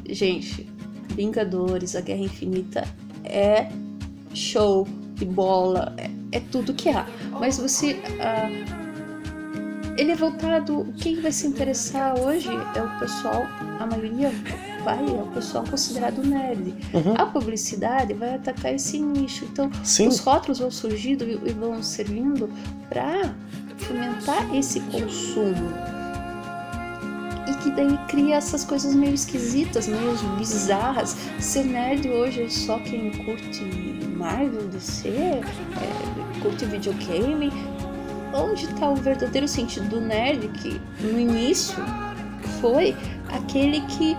gente, 0.10 0.68
Vingadores, 1.15 1.96
a 1.96 2.01
Guerra 2.01 2.22
Infinita 2.22 2.84
é 3.24 3.68
show 4.34 4.88
de 5.15 5.25
bola, 5.25 5.94
é, 5.98 6.10
é 6.38 6.39
tudo 6.39 6.74
que 6.74 6.89
há. 6.89 7.06
Mas 7.39 7.58
você. 7.58 8.00
ah, 8.20 8.50
ele 9.98 10.12
é 10.12 10.15
voltado. 10.15 10.88
Quem 10.98 11.19
vai 11.21 11.31
se 11.31 11.48
interessar 11.48 12.19
hoje 12.19 12.50
é 12.50 12.81
o 12.81 13.00
pessoal, 13.00 13.43
a 13.79 13.86
maioria 13.86 14.31
vai, 14.83 15.00
é 15.00 15.21
o 15.21 15.27
pessoal 15.27 15.63
considerado 15.63 16.24
nerd. 16.24 16.74
Uhum. 16.93 17.13
A 17.17 17.25
publicidade 17.25 18.13
vai 18.13 18.36
atacar 18.36 18.74
esse 18.74 19.00
nicho. 19.00 19.45
Então, 19.45 19.69
Sim. 19.83 20.07
os 20.07 20.19
rótulos 20.19 20.60
vão 20.60 20.71
surgindo 20.71 21.24
e 21.24 21.53
vão 21.53 21.81
servindo 21.81 22.50
para 22.89 23.33
fomentar 23.77 24.55
esse 24.55 24.79
consumo. 24.81 25.71
E 27.48 27.53
que 27.63 27.71
daí 27.71 27.98
cria 28.07 28.36
essas 28.36 28.63
coisas 28.63 28.95
meio 28.95 29.13
esquisitas, 29.13 29.88
meio 29.88 30.15
bizarras. 30.38 31.15
Ser 31.39 31.65
nerd 31.65 32.07
hoje 32.10 32.43
é 32.43 32.50
só 32.50 32.79
quem 32.79 33.12
curte 33.25 33.63
Marvel, 34.15 34.67
DC, 34.67 35.10
é, 35.10 35.41
curte 36.41 36.65
videogame. 36.65 37.51
Onde 38.33 38.65
está 38.65 38.89
o 38.89 38.95
verdadeiro 38.95 39.47
sentido 39.47 39.88
do 39.89 40.01
nerd 40.01 40.47
que 40.50 40.79
no 41.01 41.19
início 41.19 41.75
foi 42.59 42.95
aquele 43.29 43.81
que 43.81 44.15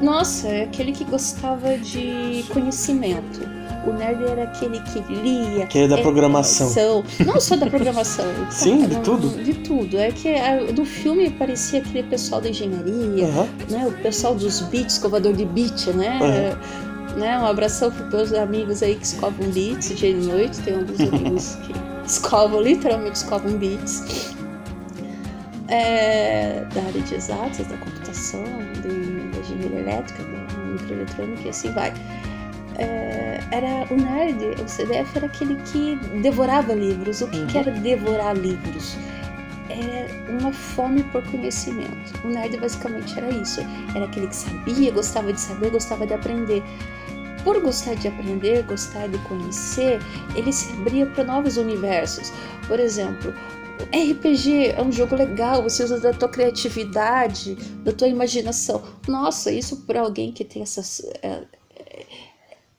nossa, 0.00 0.48
é 0.48 0.64
aquele 0.64 0.92
que 0.92 1.04
gostava 1.04 1.78
de 1.78 2.44
conhecimento. 2.52 3.40
O 3.86 3.92
nerd 3.92 4.24
era 4.24 4.44
aquele 4.44 4.80
que 4.80 5.00
lia. 5.12 5.66
Que 5.66 5.80
é 5.80 5.88
da 5.88 5.98
programação. 5.98 7.04
Não 7.24 7.40
só 7.40 7.56
da 7.56 7.66
programação. 7.66 8.24
Sim, 8.50 8.86
de 8.86 8.96
tudo. 9.00 9.28
De 9.42 9.54
tudo. 9.54 9.98
É 9.98 10.10
que 10.10 10.28
a, 10.34 10.72
no 10.72 10.84
filme 10.84 11.30
parecia 11.30 11.80
aquele 11.80 12.02
pessoal 12.02 12.40
da 12.40 12.48
engenharia, 12.48 13.26
Aham. 13.26 13.48
né? 13.70 13.86
O 13.86 13.92
pessoal 14.02 14.34
dos 14.34 14.60
beats, 14.62 14.94
escovador 14.94 15.32
de 15.32 15.44
beat, 15.44 15.86
né? 15.88 16.18
Aham. 16.20 17.18
né? 17.18 17.38
Um 17.38 17.46
abração 17.46 17.90
para 17.90 18.06
meus 18.06 18.32
amigos 18.32 18.82
aí 18.82 18.96
que 18.96 19.06
escovam 19.06 19.48
beats 19.50 19.96
dia 19.96 20.10
e 20.10 20.14
noite. 20.14 20.60
Tem 20.60 20.74
alguns 20.74 21.00
amigos 21.00 21.56
que 21.66 21.93
escovam, 22.06 22.60
literalmente 22.60 23.16
escovam 23.16 23.52
beats. 23.52 24.34
É, 25.68 26.62
da 26.74 26.82
área 26.82 27.00
de 27.00 27.14
exatas, 27.14 27.66
da 27.66 27.76
computação, 27.78 28.44
de- 28.82 29.30
da 29.30 29.38
engenharia 29.38 29.78
elétrica, 29.80 30.22
da 30.22 30.58
microeletrônica 30.64 31.40
e 31.46 31.48
assim 31.48 31.72
vai. 31.72 31.92
É, 32.76 33.40
era 33.50 33.86
o 33.90 33.96
nerd, 33.96 34.44
o 34.62 34.68
CDF 34.68 35.16
era 35.16 35.26
aquele 35.26 35.56
que 35.62 35.96
devorava 36.20 36.74
livros. 36.74 37.22
O 37.22 37.28
que, 37.28 37.38
Uhum. 37.38 37.46
que 37.46 37.56
era 37.58 37.70
devorar 37.70 38.36
livros? 38.36 38.96
É 39.70 40.06
uma 40.28 40.52
fome 40.52 41.02
por 41.04 41.22
conhecimento. 41.30 42.12
O 42.24 42.28
nerd 42.28 42.58
basicamente 42.58 43.16
era 43.18 43.30
isso. 43.30 43.60
Era 43.94 44.04
aquele 44.04 44.26
que 44.26 44.36
sabia, 44.36 44.90
gostava 44.92 45.32
de 45.32 45.40
saber, 45.40 45.70
gostava 45.70 46.06
de 46.06 46.12
aprender. 46.12 46.62
Por 47.44 47.60
gostar 47.60 47.94
de 47.94 48.08
aprender, 48.08 48.64
gostar 48.64 49.08
de 49.08 49.18
conhecer, 49.18 50.00
ele 50.34 50.52
se 50.52 50.72
abria 50.72 51.06
para 51.06 51.24
novos 51.24 51.56
universos. 51.56 52.32
Por 52.66 52.80
exemplo, 52.80 53.34
RPG 53.92 54.72
é 54.76 54.82
um 54.82 54.90
jogo 54.90 55.14
legal, 55.14 55.62
você 55.62 55.84
usa 55.84 56.00
da 56.00 56.12
tua 56.12 56.28
criatividade, 56.28 57.54
da 57.84 57.92
tua 57.92 58.08
imaginação. 58.08 58.82
Nossa, 59.06 59.52
isso 59.52 59.82
para 59.82 60.00
alguém 60.00 60.32
que 60.32 60.44
tem 60.44 60.62
essas, 60.62 61.00
é, 61.22 61.44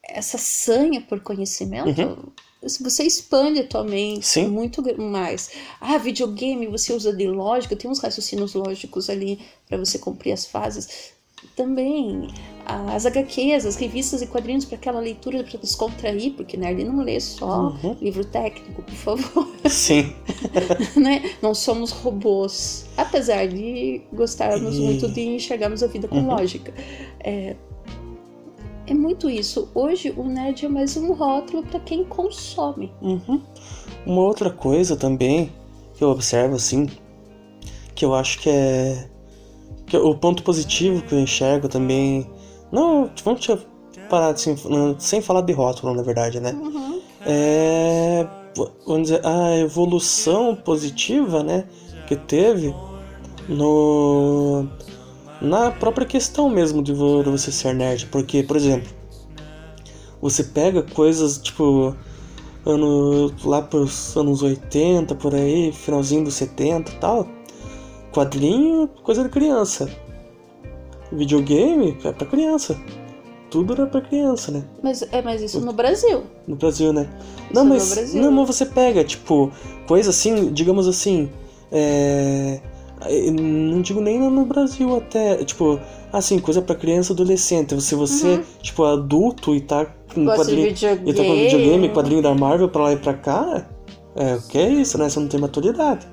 essa 0.04 0.38
sanha 0.38 1.02
por 1.02 1.20
conhecimento, 1.20 2.34
você 2.62 3.04
expande 3.04 3.60
a 3.60 3.68
tua 3.68 3.84
mente 3.84 4.26
Sim. 4.26 4.48
muito 4.48 4.82
mais. 5.00 5.52
Ah, 5.80 5.98
videogame, 5.98 6.68
você 6.68 6.94
usa 6.94 7.14
de 7.14 7.28
lógica, 7.28 7.76
tem 7.76 7.92
uns 7.92 8.00
raciocínios 8.00 8.54
lógicos 8.56 9.10
ali 9.10 9.40
para 9.68 9.78
você 9.78 10.00
cumprir 10.00 10.32
as 10.32 10.46
fases. 10.46 11.15
Também 11.56 12.28
as 12.66 13.06
HQs, 13.06 13.66
as 13.66 13.76
revistas 13.76 14.22
e 14.22 14.28
quadrinhos 14.28 14.66
para 14.66 14.76
aquela 14.76 15.00
leitura 15.00 15.44
para 15.44 15.60
descontrair, 15.60 16.34
porque 16.34 16.58
nerd 16.58 16.84
não 16.84 17.04
lê 17.04 17.20
só 17.20 17.70
Uhum. 17.84 17.96
livro 18.02 18.26
técnico, 18.26 18.82
por 18.82 18.94
favor 18.96 19.48
Sim. 19.70 20.14
né? 21.00 21.32
Não 21.42 21.54
somos 21.54 21.92
robôs. 21.92 22.86
Apesar 22.98 23.48
de 23.48 24.02
gostarmos 24.12 24.78
E- 24.78 24.82
muito 24.82 25.08
de 25.10 25.22
enxergarmos 25.22 25.84
a 25.84 25.88
vida 25.88 26.08
com 26.08 26.18
Uhum. 26.18 26.28
lógica. 26.28 26.74
É, 27.20 27.56
é 28.88 28.94
muito 28.94 29.30
isso. 29.30 29.70
Hoje 29.76 30.12
o 30.18 30.24
nerd 30.24 30.66
é 30.66 30.70
mais 30.70 30.98
um 30.98 31.14
rótulo 31.14 31.62
para 31.64 31.80
quem 31.80 32.04
consome. 32.04 32.92
Uhum. 33.02 33.42
Uma 34.06 34.22
outra 34.22 34.50
coisa 34.50 34.96
também 34.96 35.52
que 35.94 36.04
eu 36.04 36.10
observo 36.10 36.56
assim, 36.56 36.88
que 37.94 38.04
eu 38.06 38.14
acho 38.16 38.40
que 38.40 38.50
é 38.50 38.54
que 38.54 39.10
é 39.12 39.15
o 39.94 40.16
ponto 40.16 40.44
positivo 40.44 41.02
que 41.04 41.14
eu 41.14 41.20
enxergo 41.20 41.68
também. 41.68 42.30
Não, 42.72 43.10
vamos 43.24 43.48
parar 44.10 44.30
assim, 44.30 44.56
não- 44.66 45.00
sem 45.00 45.22
falar 45.22 45.42
de 45.42 45.54
rótulo, 45.54 45.94
na 45.94 46.02
verdade, 46.04 46.40
né? 46.40 46.52
Uhum. 46.54 47.02
É, 47.26 48.28
vamos 48.86 49.04
dizer, 49.04 49.26
a 49.26 49.58
evolução 49.58 50.56
positiva, 50.56 51.44
né, 51.44 51.66
que 52.08 52.16
teve 52.16 52.74
no 53.50 54.68
na 55.42 55.70
própria 55.72 56.08
questão 56.08 56.50
mesmo 56.50 56.82
de 56.82 56.94
de 56.94 57.30
você 57.30 57.52
ser 57.52 57.74
nerd, 57.76 58.08
porque, 58.08 58.42
por 58.44 58.56
exemplo, 58.58 58.90
você 60.22 60.44
pega 60.44 60.82
coisas 60.82 61.38
tipo 61.38 61.96
ano 62.66 63.32
lá 63.44 63.62
pros 63.62 64.16
anos 64.18 64.42
80 64.42 65.14
por 65.14 65.36
aí, 65.36 65.72
finalzinho 65.72 66.24
dos 66.24 66.34
70 66.36 66.92
e 66.92 66.96
tal, 66.96 67.28
quadrinho, 68.16 68.90
coisa 69.04 69.24
de 69.24 69.30
criança. 69.30 69.90
Videogame 71.12 71.98
é 72.04 72.12
pra 72.14 72.26
criança. 72.26 72.80
Tudo 73.50 73.74
era 73.74 73.86
pra 73.86 74.02
criança, 74.02 74.52
né? 74.52 74.64
Mas 74.82 75.04
é 75.12 75.22
mais 75.22 75.42
isso 75.42 75.60
no 75.60 75.74
Brasil. 75.74 76.24
No 76.48 76.56
Brasil, 76.56 76.92
né? 76.94 77.08
Isso 77.12 77.54
Não, 77.54 77.66
mas, 77.66 78.14
não, 78.14 78.32
mas 78.32 78.48
você 78.48 78.66
pega, 78.66 79.04
tipo, 79.04 79.52
coisa 79.88 80.10
assim, 80.10 80.52
digamos 80.52 80.88
assim, 80.88 81.30
é, 81.72 82.60
não 83.32 83.82
digo 83.82 84.02
nem 84.02 84.20
no 84.20 84.46
Brasil 84.46 84.98
até, 84.98 85.38
tipo, 85.44 85.80
assim, 86.12 86.40
coisa 86.40 86.62
pra 86.62 86.76
criança 86.76 87.12
e 87.12 87.14
adolescente. 87.14 87.80
Se 87.82 87.96
você, 87.96 88.28
Uhum. 88.28 88.44
tipo, 88.62 88.84
adulto 88.84 89.56
e 89.56 89.62
tá 89.62 89.86
com 90.14 90.26
quadrinho, 90.26 90.64
videogame. 90.70 91.10
e 91.10 91.14
tá 91.14 91.24
com 91.24 91.34
videogame, 91.36 91.90
quadrinho 91.90 92.22
da 92.22 92.34
Marvel 92.34 92.68
pra 92.70 92.84
lá 92.84 92.94
e 92.94 92.98
pra 92.98 93.14
cá, 93.14 93.68
é, 94.16 94.36
o 94.36 94.42
que 94.42 94.58
é 94.58 94.70
isso, 94.70 94.98
né? 94.98 95.08
Você 95.10 95.20
não 95.20 95.28
tem 95.28 95.40
maturidade. 95.40 96.08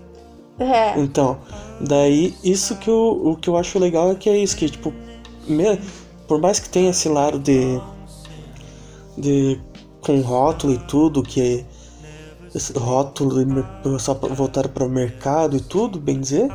É. 0.58 1.00
Então, 1.00 1.38
daí, 1.82 2.34
isso 2.44 2.76
que 2.76 2.88
eu, 2.88 3.20
o 3.24 3.36
que 3.36 3.48
eu 3.48 3.56
acho 3.56 3.78
legal 3.78 4.10
é 4.10 4.14
que 4.14 4.28
é 4.30 4.36
isso, 4.38 4.56
que, 4.56 4.68
tipo, 4.68 4.92
me- 5.46 5.78
por 6.28 6.40
mais 6.40 6.58
que 6.58 6.68
tenha 6.68 6.90
esse 6.90 7.08
lado 7.08 7.38
de. 7.38 7.80
de. 9.16 9.58
com 10.00 10.20
rótulo 10.20 10.72
e 10.74 10.78
tudo, 10.78 11.22
que 11.22 11.64
esse 12.54 12.72
rótulo 12.74 13.40
e 13.42 14.00
só 14.00 14.14
voltado 14.14 14.68
para 14.68 14.84
o 14.84 14.88
mercado 14.88 15.56
e 15.56 15.60
tudo, 15.60 15.98
bem 15.98 16.20
dizer, 16.20 16.50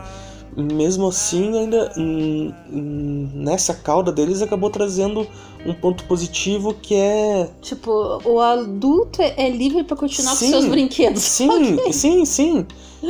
mesmo 0.56 1.08
assim, 1.08 1.58
ainda 1.58 1.92
hum, 1.98 2.52
hum, 2.72 3.30
nessa 3.34 3.74
cauda 3.74 4.12
deles 4.12 4.42
acabou 4.42 4.70
trazendo 4.70 5.28
um 5.66 5.74
ponto 5.74 6.04
positivo 6.06 6.74
que 6.74 6.96
é. 6.96 7.50
Tipo, 7.62 7.92
o 8.26 8.40
adulto 8.40 9.22
é 9.22 9.34
é 9.38 9.50
livre 9.50 9.84
para 9.84 9.96
continuar 9.98 10.36
Sim. 10.36 10.46
com 10.46 10.52
seus 10.52 10.66
brinquedos. 10.66 11.22
Sim, 11.24 11.78
sim, 11.92 12.26
sim. 12.26 12.66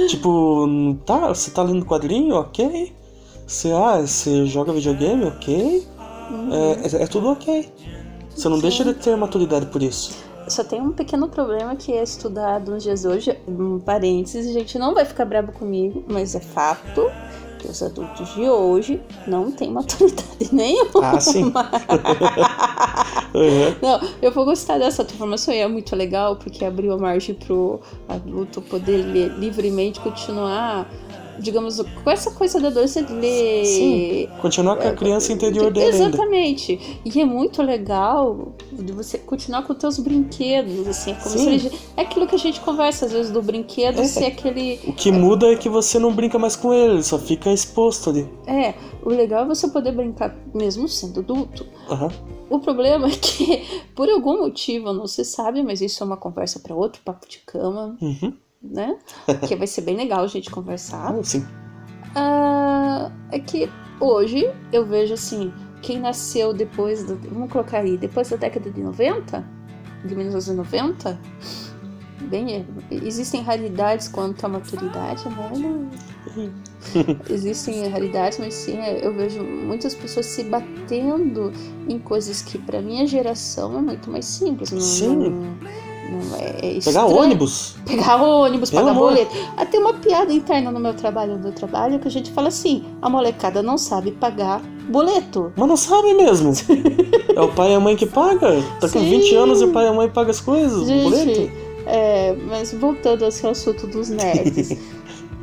Tipo, 0.08 0.98
tá, 1.06 1.30
você 1.30 1.52
tá 1.52 1.64
lendo 1.64 1.86
quadrinho, 1.86 2.36
ok. 2.36 2.94
Você, 3.46 3.72
ah, 3.72 4.02
você 4.02 4.46
joga 4.46 4.74
videogame, 4.74 5.26
ok. 5.26 5.88
Uhum. 6.30 6.54
É, 6.54 6.72
é, 6.74 7.04
é 7.04 7.08
tudo 7.08 7.30
ok. 7.30 7.72
Você 8.30 8.50
não 8.50 8.60
deixa 8.60 8.84
de 8.84 8.94
ter 8.94 9.16
maturidade 9.16 9.68
por 9.68 9.82
isso. 9.82 10.16
Só 10.48 10.64
tem 10.64 10.82
um 10.82 10.92
pequeno 10.92 11.28
problema 11.28 11.76
que 11.76 11.92
é 11.92 12.04
estudado 12.04 12.72
nos 12.72 12.84
dias 12.84 13.04
hoje. 13.04 13.38
Um 13.48 13.80
parênteses, 13.80 14.48
a 14.48 14.54
gente 14.54 14.78
não 14.78 14.94
vai 14.94 15.06
ficar 15.06 15.26
bravo 15.26 15.52
comigo, 15.52 16.04
mas 16.08 16.36
é 16.36 16.40
fato 16.40 17.10
que 17.58 17.68
os 17.68 17.82
adultos 17.82 18.34
de 18.34 18.42
hoje 18.42 19.02
não 19.28 19.52
têm 19.52 19.72
maturidade 19.72 20.50
nenhuma. 20.52 20.92
Ah, 21.04 21.20
sim. 21.20 21.52
Uhum. 23.34 23.76
Não, 23.82 24.00
eu 24.20 24.32
vou 24.32 24.46
gostar 24.46 24.80
dessa 24.80 25.04
transformação 25.04 25.54
e 25.54 25.58
é 25.58 25.68
muito 25.68 25.96
legal 25.96 26.38
porque 26.38 26.66
abriu 26.66 26.94
a 26.94 26.98
margem 26.98 27.36
pro 27.36 27.80
adulto 28.10 28.62
poder 28.62 28.98
ler 29.06 29.30
livremente, 29.38 30.00
continuar, 30.00 30.90
digamos, 31.40 31.82
com 32.04 32.10
essa 32.10 32.32
coisa 32.32 32.60
da 32.60 32.68
adolescência 32.70 33.04
de 33.16 33.20
ler. 33.20 33.66
Sim. 33.66 34.30
Continuar 34.42 34.76
com 34.78 34.88
a 34.88 34.92
criança 34.94 35.32
interior 35.34 35.68
ainda. 35.68 35.84
Exatamente. 35.84 37.00
E 37.06 37.22
é 37.22 37.26
muito 37.26 37.62
legal 37.62 38.54
de 38.72 38.92
você 38.92 39.18
continuar 39.18 39.64
com 39.64 39.74
os 39.74 39.80
teus 39.80 39.98
brinquedos, 40.00 40.88
assim, 40.88 41.12
é 41.12 41.16
como 41.16 41.38
Sim. 41.38 41.60
se 41.60 41.72
é 41.96 42.02
aquilo 42.02 42.28
que 42.28 42.36
a 42.36 42.40
gente 42.40 42.60
conversa 42.62 43.06
às 43.06 43.12
vezes 43.12 43.32
do 43.32 43.42
brinquedo 43.42 44.00
É. 44.02 44.06
ser 44.06 44.26
aquele, 44.26 44.80
O 44.88 44.94
que 44.94 45.12
muda 45.12 45.48
é 45.52 45.56
que 45.56 45.70
você 45.70 45.98
não 46.00 46.14
brinca 46.14 46.38
mais 46.40 46.56
com 46.56 46.74
ele, 46.74 47.02
só 47.04 47.18
fica 47.18 47.52
exposto 47.52 48.10
ali. 48.10 48.28
é, 48.46 48.74
o 49.04 49.10
legal 49.10 49.44
é 49.44 49.48
você 49.48 49.68
poder 49.68 49.92
brincar 49.92 50.36
mesmo 50.54 50.88
sendo 50.88 51.20
adulto. 51.22 51.66
Aham. 51.90 52.12
O 52.50 52.60
problema 52.60 53.08
é 53.08 53.12
que, 53.12 53.62
por 53.96 54.10
algum 54.10 54.38
motivo, 54.40 54.94
não 54.94 55.06
se 55.08 55.26
sabe, 55.26 55.62
mas 55.64 55.82
isso 55.82 56.02
é 56.02 56.06
uma 56.08 56.16
conversa 56.18 56.60
para 56.60 56.74
outro 56.76 57.02
papo 57.04 57.28
de 57.28 57.40
cama, 57.40 57.98
Uhum. 58.02 58.34
Né? 58.62 58.98
que 59.48 59.56
vai 59.56 59.68
ser 59.68 59.82
bem 59.82 59.96
legal 59.96 60.24
a 60.24 60.28
gente 60.28 60.50
conversar. 60.50 61.14
Ah, 61.14 61.24
sim. 61.24 61.46
Ah, 62.16 63.12
é 63.32 63.40
que 63.40 63.70
hoje 64.00 64.50
eu 64.72 64.86
vejo 64.86 65.14
assim, 65.14 65.54
quem 65.82 66.00
nasceu 66.00 66.54
depois, 66.54 67.04
do, 67.04 67.16
vamos 67.30 67.52
colocar 67.52 67.80
aí, 67.80 67.98
depois 67.98 68.30
da 68.30 68.38
década 68.38 68.70
de 68.70 68.82
90, 68.82 69.46
de 70.06 70.16
1990, 70.16 71.20
bem, 72.22 72.56
é, 72.56 72.66
existem 72.92 73.42
raridades 73.42 74.08
quanto 74.08 74.46
à 74.46 74.50
maturidade, 74.50 75.24
né? 75.30 75.90
Existem 77.30 77.88
raridades, 77.88 78.38
mas 78.38 78.54
sim, 78.54 78.78
é, 78.78 79.06
eu 79.06 79.14
vejo 79.14 79.44
muitas 79.44 79.96
pessoas 79.96 80.26
se 80.26 80.44
batendo 80.44 81.52
em 81.88 81.98
coisas 82.00 82.42
que 82.42 82.58
pra 82.58 82.82
minha 82.82 83.06
geração 83.08 83.78
é 83.78 83.82
muito 83.82 84.10
mais 84.10 84.26
simples. 84.26 84.72
Não, 84.72 84.80
Sim. 84.80 85.30
não 85.30 85.87
é, 86.40 86.78
é 86.78 86.80
Pegar 86.82 87.06
ônibus. 87.06 87.76
Pegar 87.86 88.22
ônibus, 88.22 88.70
Pelo 88.70 88.84
pagar 88.84 88.92
amor. 88.96 89.10
boleto. 89.10 89.36
Até 89.56 89.78
uma 89.78 89.94
piada 89.94 90.32
interna 90.34 90.72
no 90.72 90.80
meu 90.80 90.94
trabalho, 90.94 91.34
no 91.34 91.40
meu 91.40 91.52
trabalho, 91.52 92.00
que 92.00 92.08
a 92.08 92.12
gente 92.12 92.32
fala 92.32 92.48
assim: 92.48 92.84
a 93.02 93.10
molecada 93.10 93.62
não 93.62 93.78
sabe 93.78 94.12
pagar 94.12 94.62
boleto. 94.90 95.52
Mas 95.56 95.68
não 95.68 95.78
sabe 95.78 96.14
mesmo. 96.14 96.54
é 97.36 97.42
o 97.42 97.50
pai 97.50 97.72
e 97.72 97.76
a 97.76 97.80
mãe 97.80 97.96
que 97.96 98.06
paga. 98.06 98.62
Tá 98.80 98.90
com 98.90 99.00
Sim. 99.00 99.10
20 99.10 99.36
anos 99.36 99.62
e 99.62 99.66
o 99.66 99.72
pai 99.72 99.86
e 99.86 99.88
a 99.90 99.94
mãe 99.94 100.10
pagam 100.10 100.32
as 100.32 100.40
coisas, 100.40 100.82
o 100.82 100.86
boleto. 101.04 101.26
Gente, 101.26 101.52
é, 101.86 102.36
mas 102.50 102.74
voltando 102.74 103.26
assim 103.26 103.46
ao 103.46 103.52
assunto 103.52 103.88
dos 103.88 104.10
nerds. 104.10 104.78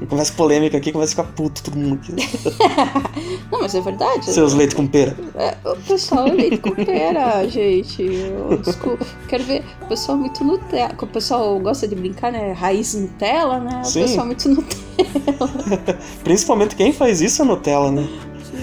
Começa 0.09 0.33
polêmica 0.33 0.77
aqui, 0.77 0.93
começa 0.93 1.13
a 1.13 1.25
ficar 1.25 1.35
puto 1.35 1.63
todo 1.63 1.77
mundo 1.77 2.01
aqui. 2.03 2.13
Não, 3.51 3.61
mas 3.61 3.75
é 3.75 3.81
verdade. 3.81 4.25
Seus 4.27 4.55
leite 4.55 4.75
com 4.75 4.87
pera. 4.87 5.17
É, 5.35 5.57
o 5.65 5.77
pessoal 5.77 6.27
é 6.27 6.33
leite 6.33 6.59
com 6.59 6.71
pera, 6.71 7.47
gente. 7.49 8.03
Eu, 8.03 8.59
desculpa. 8.59 9.05
Quero 9.29 9.45
ver 9.45 9.65
o 9.83 9.87
pessoal 9.87 10.19
muito 10.19 10.45
Nutella. 10.45 10.95
O 11.01 11.07
pessoal 11.07 11.59
gosta 11.59 11.87
de 11.87 11.95
brincar, 11.95 12.33
né? 12.33 12.53
Raiz 12.53 12.95
Nutella, 12.95 13.61
né? 13.61 13.83
O 13.83 13.85
Sim. 13.85 14.03
pessoal 14.03 14.27
muito 14.27 14.49
Nutella. 14.49 15.99
Principalmente 16.25 16.77
quem 16.77 16.93
faz 16.93 17.21
isso 17.21 17.43
é 17.43 17.45
Nutella, 17.45 17.91
né? 17.91 18.09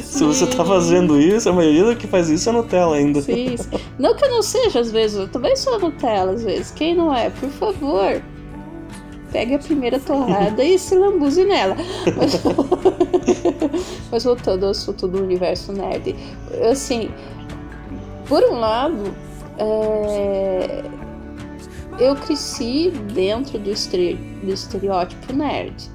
Se 0.04 0.24
você 0.24 0.46
tá 0.46 0.64
fazendo 0.64 1.20
isso, 1.20 1.50
a 1.50 1.54
maioria 1.54 1.86
do 1.86 1.96
que 1.96 2.08
faz 2.08 2.30
isso 2.30 2.50
é 2.50 2.52
Nutella 2.52 2.96
ainda. 2.96 3.22
Sim, 3.22 3.56
sim. 3.58 3.70
Não 3.98 4.16
que 4.16 4.26
eu 4.26 4.30
não 4.30 4.42
seja, 4.42 4.80
às 4.80 4.92
vezes, 4.92 5.18
eu 5.18 5.28
também 5.28 5.56
sou 5.56 5.80
Nutella, 5.80 6.34
às 6.34 6.44
vezes. 6.44 6.72
Quem 6.72 6.96
não 6.96 7.14
é, 7.14 7.30
por 7.30 7.50
favor, 7.50 8.22
pegue 9.32 9.56
a 9.56 9.60
primeira 9.60 10.00
torrada 10.00 10.64
e 10.64 10.78
se 10.78 10.96
lambuze 10.96 11.44
nela. 11.46 11.76
Mas, 12.18 12.42
mas 14.12 14.24
voltando 14.24 14.66
ao 14.66 14.72
assunto 14.72 15.08
do 15.08 15.24
universo 15.24 15.72
nerd, 15.74 16.16
assim, 16.70 17.10
por 18.28 18.44
um 18.44 18.60
lado, 18.60 19.14
é, 19.58 20.84
eu 22.00 22.16
cresci 22.16 22.90
dentro 23.14 23.60
do, 23.60 23.70
estere- 23.70 24.16
do 24.44 24.52
estereótipo 24.52 25.34
nerd. 25.34 25.90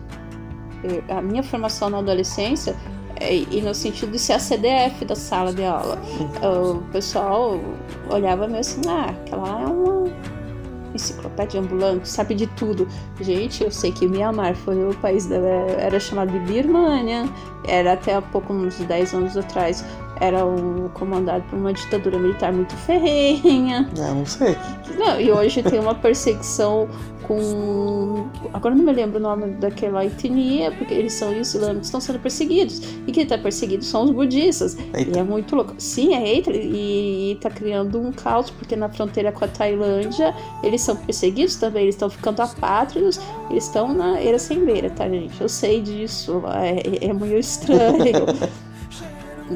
A 1.09 1.21
minha 1.21 1.43
formação 1.43 1.91
na 1.91 1.99
adolescência 1.99 2.77
é, 3.19 3.35
e 3.35 3.61
no 3.63 3.75
sentido 3.75 4.13
de 4.13 4.19
ser 4.19 4.35
a 4.35 4.39
CDF 4.39 5.05
da 5.05 5.17
sala 5.17 5.53
de 5.53 5.65
aula. 5.65 5.99
O 6.43 6.83
pessoal 6.93 7.59
olhava 8.11 8.47
meio 8.47 8.61
assim, 8.61 8.83
ah, 8.87 9.07
aquela 9.11 9.63
é 9.63 9.67
uma 9.67 10.07
enciclopédia 10.97 11.61
ambulante, 11.61 12.09
sabe 12.09 12.35
de 12.35 12.47
tudo. 12.49 12.89
Gente, 13.21 13.63
eu 13.63 13.71
sei 13.71 13.93
que 13.93 14.07
Mianmar 14.07 14.55
foi 14.55 14.77
o 14.85 14.95
país 14.97 15.27
da, 15.27 15.37
era 15.37 16.01
chamado 16.01 16.33
de 16.33 16.39
Birmania, 16.41 17.25
era 17.65 17.93
até 17.93 18.15
há 18.15 18.23
pouco, 18.23 18.53
uns 18.53 18.79
10 18.79 19.15
anos 19.15 19.37
atrás, 19.37 19.85
era 20.21 20.45
um, 20.45 20.89
comandado 20.89 21.45
por 21.45 21.59
uma 21.59 21.73
ditadura 21.73 22.19
militar 22.19 22.53
muito 22.53 22.75
ferrenha. 22.75 23.89
Ah, 23.99 24.15
não 24.15 24.27
sei. 24.27 24.57
Não, 24.99 25.21
e 25.21 25.31
hoje 25.31 25.63
tem 25.63 25.79
uma 25.79 25.95
perseguição 25.95 26.89
com. 27.27 28.29
Agora 28.53 28.75
não 28.75 28.85
me 28.85 28.93
lembro 28.93 29.19
o 29.19 29.21
nome 29.21 29.55
daquela 29.55 30.05
etnia, 30.05 30.71
porque 30.73 30.95
eles 30.95 31.13
são 31.13 31.33
islâmicos, 31.33 31.89
estão 31.89 32.01
sendo 32.01 32.19
perseguidos. 32.21 32.81
E 33.07 33.13
quem 33.13 33.25
está 33.25 33.37
perseguido 33.37 33.85
são 33.85 34.05
os 34.05 34.11
budistas. 34.11 34.77
Eita. 34.95 35.19
E 35.19 35.21
é 35.21 35.23
muito 35.23 35.55
louco. 35.57 35.75
Sim, 35.79 36.15
é 36.15 36.29
eita, 36.29 36.51
e, 36.53 37.33
está 37.33 37.51
criando 37.51 38.01
um 38.01 38.13
caos, 38.13 38.51
porque 38.51 38.77
na 38.77 38.89
fronteira 38.89 39.33
com 39.33 39.45
a 39.45 39.49
Tailândia 39.49 40.35
eles 40.63 40.81
são 40.81 40.97
perseguidos 40.97 41.57
também, 41.57 41.83
eles 41.83 41.95
estão 41.95 42.09
ficando 42.09 42.41
apátridos, 42.41 43.21
eles 43.51 43.65
estão 43.65 43.93
na 43.93 44.19
era 44.21 44.39
sem 44.39 44.65
beira, 44.65 44.91
tá, 44.91 45.09
gente? 45.09 45.41
Eu 45.41 45.49
sei 45.49 45.81
disso, 45.81 46.43
é, 46.47 47.07
é 47.07 47.13
meio 47.13 47.39
estranho. 47.39 48.27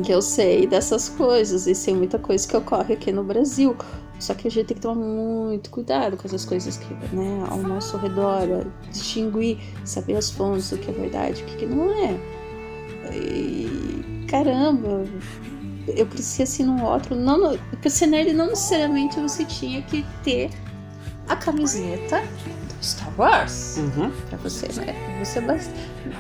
que 0.05 0.11
eu 0.13 0.21
sei 0.21 0.67
dessas 0.67 1.09
coisas 1.09 1.67
e 1.67 1.75
sei 1.75 1.95
muita 1.95 2.19
coisa 2.19 2.47
que 2.47 2.57
ocorre 2.57 2.95
aqui 2.95 3.13
no 3.13 3.23
Brasil. 3.23 3.77
Só 4.21 4.35
que 4.35 4.47
a 4.47 4.51
gente 4.51 4.67
tem 4.67 4.75
que 4.77 4.81
tomar 4.83 4.97
muito 5.03 5.71
cuidado 5.71 6.17
com 6.17 6.29
essas 6.29 6.45
coisas 6.45 6.77
que, 6.77 6.93
né, 7.17 7.43
ao 7.51 7.57
nosso 7.57 7.97
redor, 7.97 8.43
é, 8.43 8.65
distinguir, 8.93 9.59
saber 9.85 10.17
as 10.17 10.31
fontes 10.31 10.71
do 10.71 10.77
que 10.79 10.91
é 10.91 10.93
verdade, 10.95 11.43
o 11.43 11.47
que, 11.47 11.57
que 11.57 11.67
não 11.67 11.91
é. 11.91 12.17
E, 13.13 14.27
caramba, 14.29 15.05
eu 15.89 16.07
cresci 16.07 16.43
assim 16.43 16.65
num 16.65 16.85
outro. 16.85 17.15
Não, 17.17 17.39
no- 17.53 17.59
porque 17.71 17.89
ser 17.91 18.07
nerd 18.07 18.33
não 18.35 18.49
necessariamente 18.49 19.19
você 19.19 19.45
tinha 19.45 19.83
que 19.83 20.05
ter 20.23 20.51
a 21.29 21.35
camiseta 21.37 22.21
do 22.21 22.85
Star 22.85 23.13
Wars 23.19 23.79
Uhum. 23.79 24.11
pra 24.29 24.39
você, 24.39 24.67
né? 24.81 24.95
Você 25.25 25.41
bast... 25.41 25.71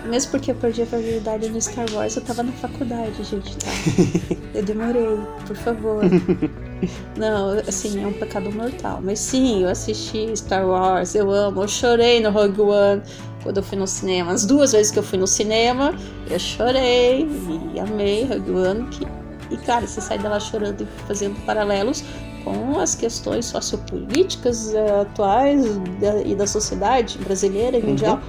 Mesmo 0.07 0.31
porque 0.31 0.51
eu 0.53 0.55
perdi 0.55 0.83
a 0.83 0.85
virgindade 0.87 1.49
no 1.51 1.61
Star 1.61 1.87
Wars, 1.93 2.17
eu 2.17 2.23
tava 2.23 2.43
na 2.43 2.53
faculdade, 2.53 3.23
gente, 3.25 3.57
tá? 3.59 3.71
Eu 4.55 4.63
demorei, 4.65 5.05
por 5.47 5.57
favor. 5.57 6.03
Não, 7.17 7.59
assim, 7.69 8.03
é 8.03 8.07
um 8.07 8.13
pecado 8.13 8.51
mortal. 8.53 9.01
Mas 9.03 9.19
sim, 9.19 9.63
eu 9.63 9.69
assisti 9.69 10.35
Star 10.37 10.67
Wars, 10.67 11.15
eu 11.15 11.31
amo. 11.31 11.63
Eu 11.63 11.69
chorei 11.69 12.21
no 12.21 12.31
Rogue 12.31 12.61
One 12.63 13.03
quando 13.43 13.59
eu 13.59 13.63
fui 13.63 13.77
no 13.79 13.87
cinema. 13.87 14.33
As 14.33 14.45
duas 14.47 14.73
vezes 14.73 14.91
que 14.93 14.99
eu 14.99 15.03
fui 15.03 15.19
no 15.19 15.27
cinema, 15.27 15.95
eu 16.31 16.39
chorei 16.39 17.29
e 17.75 17.81
amei 17.81 18.25
Rogue 18.25 18.51
One. 18.53 18.87
Que... 18.89 19.07
E, 19.51 19.57
cara, 19.59 19.87
você 19.87 20.01
sai 20.01 20.19
dela 20.19 20.39
chorando 20.41 20.83
e 20.83 20.87
fazendo 21.07 21.35
paralelos 21.45 22.05
com 22.45 22.79
as 22.79 22.95
questões 22.95 23.45
sociopolíticas 23.47 24.73
eh, 24.73 25.01
atuais 25.03 25.77
da- 26.01 26.23
e 26.23 26.35
da 26.35 26.47
sociedade 26.47 27.19
brasileira 27.19 27.77
e 27.77 27.83
mundial. 27.83 28.21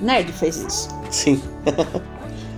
Nerd 0.00 0.32
fez 0.32 0.56
isso. 0.56 0.88
Sim. 1.10 1.42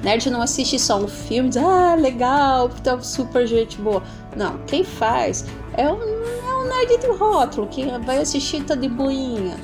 Nerd 0.03 0.29
não 0.31 0.43
assiste 0.43 0.79
só 0.79 0.99
um 0.99 1.09
filme 1.09 1.49
e 1.49 1.53
diz, 1.53 1.63
ah, 1.63 1.95
legal, 1.99 2.69
tá 2.83 3.01
super 3.01 3.47
gente 3.47 3.79
boa. 3.81 4.03
Não, 4.37 4.59
quem 4.67 4.85
faz 4.85 5.45
é 5.75 5.91
um, 5.91 6.01
é 6.01 6.55
um 6.55 6.69
nerd 6.69 6.99
de 6.99 7.07
rótulo, 7.09 7.67
que 7.69 7.85
vai 8.05 8.19
assistir 8.19 8.65
tá 8.65 8.75
de 8.75 8.89
boinha. 8.89 9.57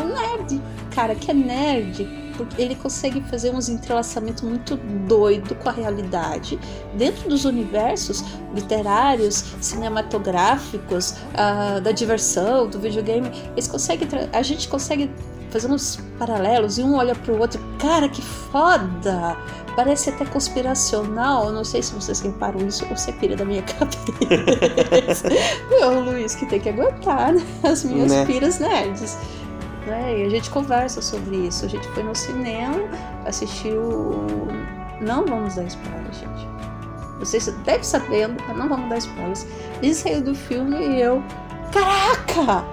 O 0.00 0.04
nerd, 0.04 0.60
cara, 0.94 1.14
que 1.14 1.30
é 1.30 1.34
nerd, 1.34 2.04
porque 2.36 2.60
ele 2.62 2.74
consegue 2.76 3.20
fazer 3.22 3.50
uns 3.50 3.68
entrelaçamentos 3.68 4.42
muito 4.42 4.76
doido 5.06 5.54
com 5.56 5.68
a 5.68 5.72
realidade. 5.72 6.58
Dentro 6.94 7.28
dos 7.28 7.44
universos 7.44 8.24
literários, 8.54 9.44
cinematográficos, 9.60 11.14
ah, 11.34 11.80
da 11.80 11.90
diversão, 11.90 12.68
do 12.68 12.78
videogame, 12.78 13.30
eles 13.52 13.66
conseguem 13.66 14.08
a 14.32 14.42
gente 14.42 14.68
consegue 14.68 15.10
fazer 15.50 15.70
uns 15.70 15.98
paralelos 16.18 16.78
e 16.78 16.82
um 16.82 16.96
olha 16.96 17.14
pro 17.14 17.38
outro. 17.38 17.60
Cara, 17.78 18.08
que 18.08 18.22
foda! 18.22 19.36
Parece 19.76 20.10
até 20.10 20.24
conspiracional. 20.24 21.52
Não 21.52 21.62
sei 21.64 21.82
se 21.82 21.92
vocês 21.94 22.20
reparam 22.20 22.66
isso 22.66 22.84
ou 22.90 22.96
se 22.96 23.10
é 23.10 23.12
pira 23.12 23.36
da 23.36 23.44
minha 23.44 23.62
cabeça. 23.78 25.28
Não, 25.70 26.00
Luiz, 26.00 26.34
que 26.34 26.46
tem 26.46 26.58
que 26.60 26.68
aguentar 26.68 27.32
né? 27.32 27.42
as 27.62 27.84
minhas 27.84 28.10
Né? 28.10 28.26
piras 28.26 28.58
nerds. 28.58 29.16
Né? 29.86 30.18
E 30.18 30.26
a 30.26 30.28
gente 30.28 30.50
conversa 30.50 31.00
sobre 31.00 31.36
isso. 31.36 31.64
A 31.64 31.68
gente 31.68 31.86
foi 31.88 32.02
no 32.02 32.14
cinema, 32.14 32.82
assistiu. 33.24 34.26
Não 35.00 35.24
vamos 35.24 35.54
dar 35.54 35.64
spoiler, 35.64 36.12
gente. 36.12 36.48
Vocês 37.20 37.46
devem 37.64 37.82
sabendo, 37.82 38.42
mas 38.46 38.56
não 38.56 38.68
vamos 38.68 38.88
dar 38.90 38.98
spoilers. 38.98 39.46
Ele 39.82 39.94
saiu 39.94 40.22
do 40.22 40.34
filme 40.34 40.76
e 40.76 41.00
eu. 41.00 41.22
Caraca! 41.72 42.64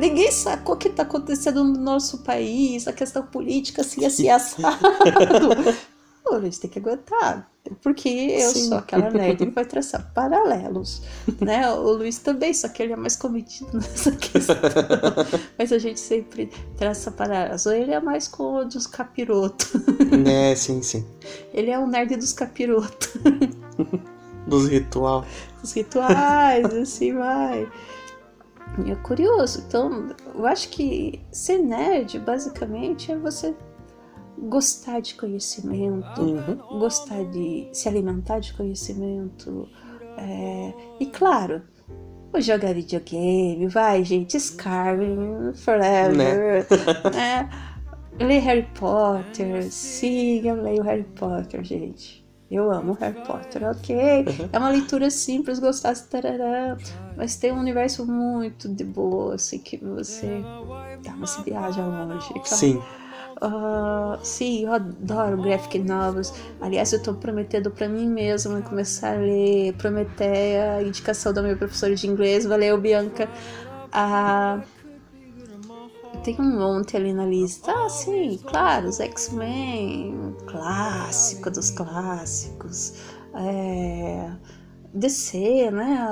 Ninguém 0.00 0.32
sacou 0.32 0.74
o 0.74 0.78
que 0.78 0.88
está 0.88 1.02
acontecendo 1.02 1.62
no 1.62 1.78
nosso 1.78 2.18
país, 2.18 2.88
a 2.88 2.92
questão 2.92 3.22
política, 3.22 3.82
assim, 3.82 4.06
assim, 4.06 4.30
assado. 4.30 4.78
Pô, 6.24 6.36
Luiz, 6.36 6.58
tem 6.58 6.70
que 6.70 6.78
aguentar. 6.78 7.50
Porque 7.82 8.08
eu 8.08 8.50
Sim. 8.50 8.68
sou 8.68 8.78
aquela 8.78 9.10
nerd 9.10 9.44
que 9.44 9.50
vai 9.50 9.64
traçar 9.64 10.10
paralelos. 10.14 11.02
Né? 11.40 11.70
O 11.70 11.92
Luiz 11.92 12.18
também, 12.18 12.54
só 12.54 12.68
que 12.68 12.82
ele 12.82 12.94
é 12.94 12.96
mais 12.96 13.16
cometido 13.16 13.70
nessa 13.76 14.12
questão. 14.12 14.56
Mas 15.58 15.70
a 15.72 15.78
gente 15.78 16.00
sempre 16.00 16.50
traça 16.78 17.10
paralelos. 17.10 17.66
Ou 17.66 17.72
ele 17.72 17.92
é 17.92 18.00
mais 18.00 18.26
com 18.26 18.54
o 18.54 18.64
dos 18.64 18.86
capirotos. 18.86 19.70
É, 20.26 20.54
sim, 20.54 20.82
sim. 20.82 21.04
Ele 21.52 21.70
é 21.70 21.78
o 21.78 21.86
nerd 21.86 22.16
dos 22.16 22.32
capirotos. 22.32 23.10
Dos 24.46 24.66
ritual. 24.68 25.26
Os 25.62 25.72
rituais, 25.72 26.66
assim 26.74 27.12
vai. 27.12 27.68
E 28.86 28.90
é 28.90 28.94
curioso. 28.96 29.64
Então, 29.66 30.08
eu 30.34 30.46
acho 30.46 30.68
que 30.70 31.20
ser 31.30 31.58
nerd, 31.58 32.18
basicamente, 32.20 33.12
é 33.12 33.16
você 33.16 33.54
gostar 34.38 35.00
de 35.00 35.14
conhecimento, 35.14 36.20
Uhum. 36.22 36.78
gostar 36.78 37.24
de 37.24 37.68
se 37.72 37.88
alimentar 37.88 38.38
de 38.38 38.52
conhecimento. 38.54 39.68
é, 40.16 40.72
E 40.98 41.06
claro, 41.06 41.62
vou 42.32 42.40
jogar 42.40 42.72
videogame, 42.74 43.66
vai, 43.68 44.02
gente, 44.04 44.36
Skyrim, 44.36 45.52
Forever, 45.54 46.66
né? 47.12 47.46
Ler 48.18 48.40
Harry 48.40 48.68
Potter, 48.78 49.64
sim, 49.70 50.46
eu 50.46 50.60
leio 50.62 50.82
Harry 50.82 51.04
Potter, 51.04 51.64
gente. 51.64 52.26
Eu 52.50 52.70
amo 52.72 52.94
Harry 52.94 53.16
Potter, 53.22 53.62
ok? 53.64 54.24
É 54.52 54.58
uma 54.58 54.70
leitura 54.70 55.10
simples, 55.10 55.58
gostosa, 55.58 56.04
tarará, 56.08 56.76
mas 57.16 57.36
tem 57.36 57.52
um 57.52 57.60
universo 57.60 58.04
muito 58.06 58.68
de 58.68 58.84
boa, 58.84 59.36
assim, 59.36 59.58
que 59.58 59.76
você. 59.78 60.44
Tá, 61.02 61.16
você 61.18 61.42
viaja 61.42 61.86
longe. 61.86 62.34
calma. 62.34 62.46
Sim. 62.46 62.82
Ah, 63.40 64.18
sim, 64.22 64.64
eu 64.64 64.72
adoro 64.72 65.38
graphic 65.38 65.78
novels. 65.78 66.32
Aliás, 66.60 66.92
eu 66.92 67.02
tô 67.02 67.14
prometendo 67.14 67.70
pra 67.70 67.88
mim 67.88 68.06
mesma 68.08 68.62
começar 68.62 69.14
a 69.16 69.18
ler 69.20 69.74
Prometeia, 69.76 70.82
indicação 70.82 71.32
da 71.32 71.42
minha 71.42 71.56
professora 71.56 71.94
de 71.94 72.06
inglês. 72.06 72.44
Valeu, 72.44 72.78
Bianca. 72.80 73.30
Ah, 73.92 74.62
tem 76.20 76.36
um 76.38 76.58
monte 76.58 76.96
ali 76.96 77.12
na 77.12 77.26
lista. 77.26 77.72
Ah, 77.72 77.88
sim, 77.88 78.38
claro, 78.46 78.88
os 78.88 79.00
X-Men, 79.00 80.36
clássico 80.46 81.50
dos 81.50 81.70
clássicos. 81.70 82.94
É, 83.34 84.30
DC, 84.92 85.70
né? 85.70 86.06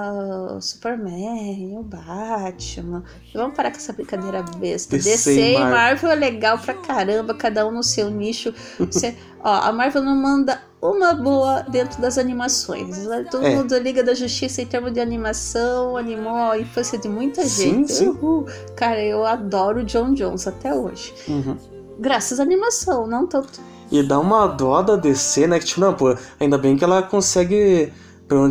O 0.56 0.60
Superman, 0.60 1.78
o 1.78 1.82
Batman. 1.82 3.02
Vamos 3.34 3.56
parar 3.56 3.70
com 3.70 3.76
essa 3.76 3.92
brincadeira 3.92 4.42
besta. 4.42 4.96
DC, 4.96 5.10
DC 5.10 5.50
e 5.50 5.54
Marvel. 5.54 5.70
Marvel 5.70 6.10
é 6.10 6.14
legal 6.14 6.58
pra 6.58 6.74
caramba, 6.74 7.34
cada 7.34 7.66
um 7.66 7.72
no 7.72 7.82
seu 7.82 8.10
nicho. 8.10 8.54
Você, 8.78 9.16
ó, 9.40 9.68
a 9.68 9.72
Marvel 9.72 10.02
não 10.02 10.16
manda 10.16 10.62
uma 10.80 11.12
boa 11.12 11.62
dentro 11.62 12.00
das 12.00 12.18
animações. 12.18 13.06
Todo 13.30 13.44
é. 13.44 13.56
mundo 13.56 13.76
Liga 13.78 14.02
da 14.02 14.14
Justiça 14.14 14.62
em 14.62 14.66
termos 14.66 14.92
de 14.92 15.00
animação, 15.00 15.96
animou 15.96 16.36
a 16.36 16.58
infância 16.58 16.98
de 16.98 17.08
muita 17.08 17.46
gente. 17.46 17.92
Sim. 17.92 18.08
Uhul. 18.08 18.46
Cara, 18.76 19.02
eu 19.02 19.24
adoro 19.24 19.84
John 19.84 20.14
Jones 20.14 20.46
até 20.46 20.72
hoje. 20.72 21.12
Uhum. 21.28 21.56
Graças 21.98 22.38
à 22.38 22.42
animação, 22.42 23.06
não 23.06 23.26
tanto. 23.26 23.60
E 23.90 24.02
dá 24.02 24.20
uma 24.20 24.46
dó 24.46 24.82
da 24.82 24.96
DC, 24.96 25.46
né? 25.46 25.58
Que, 25.58 25.66
tipo, 25.66 25.80
não, 25.80 25.94
pô, 25.94 26.16
ainda 26.38 26.56
bem 26.56 26.76
que 26.76 26.84
ela 26.84 27.02
consegue, 27.02 27.92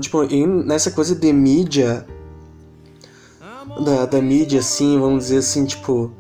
tipo, 0.02 0.24
nessa 0.66 0.92
coisa 0.92 1.16
de 1.16 1.32
mídia. 1.32 2.06
Da, 3.86 4.06
da 4.06 4.22
mídia, 4.22 4.60
assim, 4.60 5.00
vamos 5.00 5.26
dizer 5.26 5.38
assim, 5.38 5.66
tipo, 5.66 6.12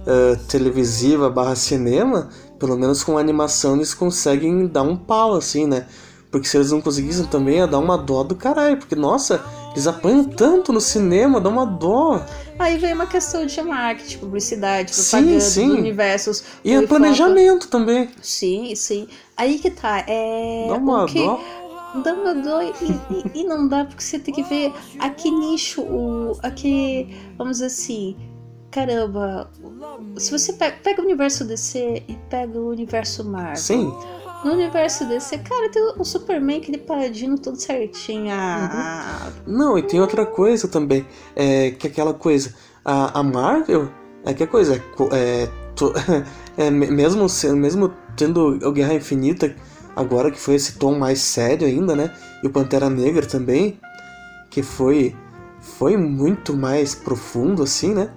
uh, 0.00 0.36
televisiva 0.48 1.30
barra 1.30 1.54
cinema 1.54 2.28
pelo 2.58 2.76
menos 2.76 3.02
com 3.02 3.16
a 3.16 3.20
animação 3.20 3.76
eles 3.76 3.94
conseguem 3.94 4.66
dar 4.66 4.82
um 4.82 4.96
pau, 4.96 5.34
assim, 5.34 5.66
né? 5.66 5.86
Porque 6.34 6.48
se 6.48 6.56
eles 6.56 6.72
não 6.72 6.80
conseguissem 6.80 7.26
também, 7.26 7.58
ia 7.58 7.66
dar 7.66 7.78
uma 7.78 7.96
dó 7.96 8.24
do 8.24 8.34
caralho. 8.34 8.76
Porque, 8.76 8.96
nossa, 8.96 9.40
eles 9.70 9.86
apanham 9.86 10.24
tanto 10.24 10.72
no 10.72 10.80
cinema, 10.80 11.40
dá 11.40 11.48
uma 11.48 11.64
dó. 11.64 12.20
Aí 12.58 12.76
vem 12.76 12.92
uma 12.92 13.06
questão 13.06 13.46
de 13.46 13.62
marketing, 13.62 14.18
publicidade, 14.18 14.92
propaganda, 14.92 15.40
sim, 15.40 15.68
sim. 15.68 15.70
universos. 15.70 16.42
E 16.64 16.76
o 16.76 16.88
planejamento 16.88 17.68
também. 17.68 18.10
Sim, 18.20 18.74
sim. 18.74 19.06
Aí 19.36 19.60
que 19.60 19.70
tá. 19.70 20.04
É... 20.08 20.66
Dá 20.68 20.74
uma 20.74 21.06
que... 21.06 21.20
dó 21.20 21.40
dá 22.02 22.12
uma 22.12 22.34
dó 22.34 22.60
e, 22.60 22.72
e, 23.10 23.42
e, 23.42 23.44
não 23.44 23.68
dá 23.68 23.84
porque 23.84 24.02
você 24.02 24.18
tem 24.18 24.34
que 24.34 24.42
ver 24.42 24.72
a 24.98 25.10
que 25.10 25.30
nicho, 25.30 25.80
o, 25.82 26.36
a 26.42 26.50
que, 26.50 27.16
vamos 27.38 27.58
dizer 27.58 27.66
assim, 27.66 28.16
caramba, 28.74 29.48
se 30.18 30.32
você 30.32 30.52
pega, 30.52 30.76
pega, 30.82 31.00
o 31.00 31.04
universo 31.04 31.44
DC 31.44 32.02
e 32.08 32.14
pega 32.28 32.58
o 32.58 32.70
universo 32.70 33.24
Marvel. 33.24 33.56
Sim. 33.56 33.94
No 34.44 34.52
universo 34.52 35.06
DC, 35.06 35.38
cara, 35.38 35.70
tem 35.70 35.94
o 35.96 36.04
Superman, 36.04 36.58
aquele 36.58 36.78
paradinho 36.78 37.38
tudo 37.38 37.56
certinho. 37.56 38.30
Ah. 38.30 39.30
Uhum. 39.46 39.56
Não, 39.56 39.78
e 39.78 39.82
tem 39.82 40.00
outra 40.00 40.26
coisa 40.26 40.66
também. 40.66 41.06
É 41.36 41.70
que 41.70 41.86
aquela 41.86 42.12
coisa. 42.12 42.52
A, 42.84 43.20
a 43.20 43.22
Marvel, 43.22 43.88
é 44.24 44.34
que 44.34 44.44
coisa. 44.46 44.82
É, 45.12 45.48
to, 45.76 45.92
é, 46.58 46.68
mesmo, 46.68 47.26
mesmo 47.56 47.94
tendo 48.16 48.58
o 48.68 48.72
Guerra 48.72 48.94
Infinita, 48.94 49.54
agora 49.94 50.30
que 50.30 50.38
foi 50.38 50.56
esse 50.56 50.78
tom 50.78 50.98
mais 50.98 51.20
sério 51.20 51.66
ainda, 51.66 51.94
né? 51.94 52.12
E 52.42 52.46
o 52.46 52.50
Pantera 52.50 52.90
Negra 52.90 53.24
também, 53.24 53.78
que 54.50 54.62
foi, 54.62 55.16
foi 55.60 55.96
muito 55.96 56.54
mais 56.54 56.94
profundo, 56.94 57.62
assim, 57.62 57.94
né? 57.94 58.10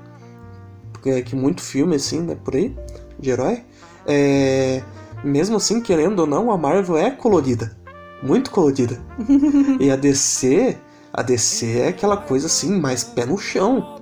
É, 1.10 1.22
que 1.22 1.36
muito 1.36 1.62
filme 1.62 1.96
assim, 1.96 2.22
né, 2.22 2.36
por 2.36 2.56
aí, 2.56 2.76
de 3.20 3.30
herói, 3.30 3.64
é, 4.06 4.82
mesmo 5.24 5.58
assim, 5.58 5.82
querendo 5.82 6.20
ou 6.20 6.28
não, 6.28 6.52
a 6.52 6.58
Marvel 6.58 6.98
é 6.98 7.12
colorida, 7.12 7.78
muito 8.22 8.52
colorida. 8.52 9.02
e 9.80 9.90
a 9.92 9.96
DC, 9.96 10.78
a 11.14 11.22
DC 11.22 11.80
é 11.80 11.88
aquela 11.90 12.18
coisa 12.18 12.48
assim, 12.48 12.80
mais 12.80 13.04
pé 13.04 13.26
no 13.26 13.38
chão. 13.38 13.98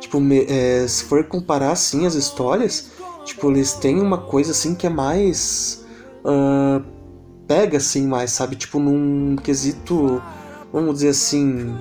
Tipo, 0.00 0.20
me, 0.20 0.44
é, 0.44 0.86
se 0.86 1.04
for 1.04 1.24
comparar 1.24 1.72
assim 1.72 2.06
as 2.06 2.14
histórias, 2.14 2.92
tipo, 3.24 3.50
eles 3.50 3.72
têm 3.72 4.00
uma 4.00 4.18
coisa 4.18 4.52
assim 4.52 4.74
que 4.74 4.86
é 4.86 4.90
mais 4.90 5.84
uh, 6.24 6.82
pega 7.46 7.78
assim 7.78 8.06
mais, 8.06 8.30
sabe? 8.30 8.54
Tipo, 8.54 8.78
num 8.78 9.36
quesito, 9.36 10.22
vamos 10.72 10.96
dizer 10.96 11.08
assim, 11.08 11.76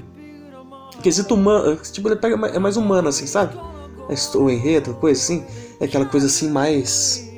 quesito 1.01 1.35
humano, 1.35 1.75
tipo, 1.91 2.07
ele 2.07 2.15
pega 2.15 2.35
é 2.47 2.59
mais 2.59 2.77
humano 2.77 3.09
assim, 3.09 3.27
sabe? 3.27 3.59
O 4.35 4.49
enredo, 4.49 4.93
coisa 4.95 5.19
assim, 5.19 5.43
é 5.79 5.85
aquela 5.85 6.05
coisa 6.05 6.27
assim 6.27 6.49
mais. 6.49 7.29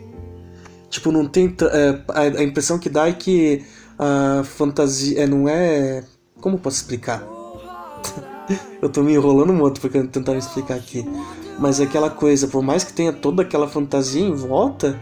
Tipo, 0.90 1.12
não 1.12 1.28
tem. 1.28 1.56
É, 1.72 2.02
a, 2.10 2.44
impressão 2.44 2.78
que 2.78 2.90
dá 2.90 3.08
é 3.08 3.14
que 3.14 3.64
a 3.98 4.44
fantasia 4.44 5.24
é, 5.24 5.28
não 5.28 5.48
é. 5.48 6.04
Como 6.40 6.58
posso 6.58 6.78
explicar? 6.78 7.24
eu 8.82 8.90
tô 8.90 9.02
me 9.04 9.14
enrolando 9.14 9.54
muito 9.54 9.82
porque 9.82 9.98
eu 9.98 10.08
tentar 10.08 10.34
me 10.34 10.40
explicar 10.40 10.76
aqui. 10.76 11.06
Mas 11.58 11.80
é 11.80 11.84
aquela 11.84 12.10
coisa, 12.10 12.48
por 12.48 12.64
mais 12.64 12.84
que 12.84 12.94
tenha 12.94 13.12
toda 13.12 13.42
aquela 13.42 13.68
fantasia 13.68 14.22
em 14.22 14.34
volta, 14.34 14.98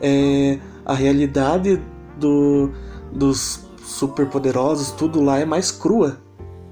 é, 0.00 0.58
a 0.84 0.94
realidade 0.94 1.82
do, 2.16 2.70
dos 3.12 3.66
superpoderosos, 3.84 4.92
tudo 4.92 5.20
lá 5.20 5.38
é 5.40 5.44
mais 5.44 5.72
crua 5.72 6.20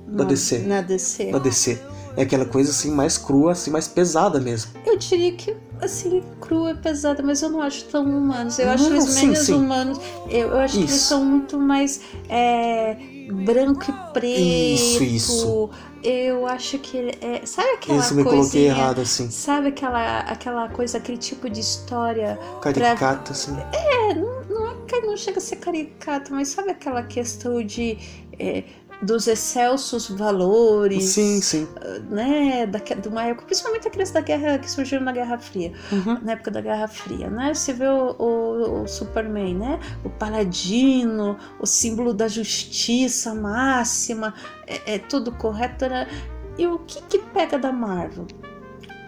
da 0.06 0.22
DC. 0.22 0.58
Na 0.60 0.80
DC. 0.80 1.30
Na 1.32 1.38
DC 1.38 1.94
é 2.16 2.22
aquela 2.22 2.44
coisa 2.44 2.70
assim 2.70 2.90
mais 2.90 3.18
crua, 3.18 3.52
assim 3.52 3.70
mais 3.70 3.88
pesada 3.88 4.40
mesmo. 4.40 4.72
Eu 4.86 4.96
diria 4.96 5.32
que 5.32 5.56
assim 5.80 6.22
crua 6.40 6.70
e 6.70 6.74
pesada, 6.74 7.22
mas 7.22 7.42
eu 7.42 7.50
não 7.50 7.60
acho 7.60 7.84
tão 7.86 8.04
humanos. 8.04 8.58
Eu 8.58 8.66
não, 8.66 8.74
acho 8.74 8.86
eles 8.86 9.04
sim, 9.04 9.26
menos 9.26 9.38
sim. 9.40 9.54
humanos. 9.54 10.00
Eu, 10.28 10.50
eu 10.50 10.58
acho 10.58 10.76
isso. 10.76 10.86
que 10.86 10.92
eles 10.92 11.02
são 11.02 11.24
muito 11.24 11.58
mais 11.58 12.00
é, 12.28 12.96
branco 13.44 13.90
e 13.90 14.12
preto. 14.12 14.40
Isso, 14.40 15.02
isso. 15.02 15.70
Eu 16.02 16.46
acho 16.46 16.78
que 16.80 16.98
é, 17.22 17.46
sabe 17.46 17.68
aquela 17.70 17.98
Isso 17.98 18.14
me 18.14 18.24
coloquei 18.24 18.66
errado 18.66 19.00
assim. 19.00 19.30
Sabe 19.30 19.68
aquela 19.68 20.20
aquela 20.20 20.68
coisa, 20.68 20.98
aquele 20.98 21.16
tipo 21.16 21.48
de 21.48 21.60
história 21.60 22.38
caricata 22.60 23.22
pra... 23.22 23.32
assim. 23.32 23.56
É, 23.72 24.14
não, 24.14 24.44
não, 24.44 24.66
é, 24.66 25.00
não 25.00 25.16
chega 25.16 25.38
a 25.38 25.40
ser 25.40 25.56
caricata, 25.56 26.30
mas 26.30 26.48
sabe 26.48 26.70
aquela 26.70 27.02
questão 27.02 27.64
de 27.64 27.98
é, 28.38 28.64
dos 29.04 29.26
excelsos 29.26 30.08
valores. 30.08 31.04
Sim, 31.04 31.40
sim. 31.40 31.68
Né, 32.10 32.66
da, 32.66 32.78
de 32.78 33.08
uma 33.08 33.24
época, 33.24 33.46
principalmente 33.46 33.88
aqueles 33.88 34.10
da 34.10 34.20
guerra 34.20 34.58
que 34.58 34.70
surgiram 34.70 35.04
na 35.04 35.12
Guerra 35.12 35.38
Fria, 35.38 35.72
uhum. 35.92 36.18
na 36.22 36.32
época 36.32 36.50
da 36.50 36.60
Guerra 36.60 36.88
Fria, 36.88 37.28
né? 37.28 37.52
Você 37.54 37.72
vê 37.72 37.86
o, 37.86 38.16
o, 38.18 38.82
o, 38.82 38.88
Superman, 38.88 39.56
né? 39.56 39.80
O 40.04 40.10
paladino, 40.10 41.36
o 41.60 41.66
símbolo 41.66 42.12
da 42.14 42.28
justiça 42.28 43.34
máxima, 43.34 44.34
é, 44.66 44.94
é 44.94 44.98
tudo 44.98 45.32
correto, 45.32 45.86
né? 45.86 46.08
E 46.56 46.66
o 46.66 46.78
que 46.80 47.00
que 47.02 47.18
pega 47.18 47.58
da 47.58 47.72
Marvel? 47.72 48.26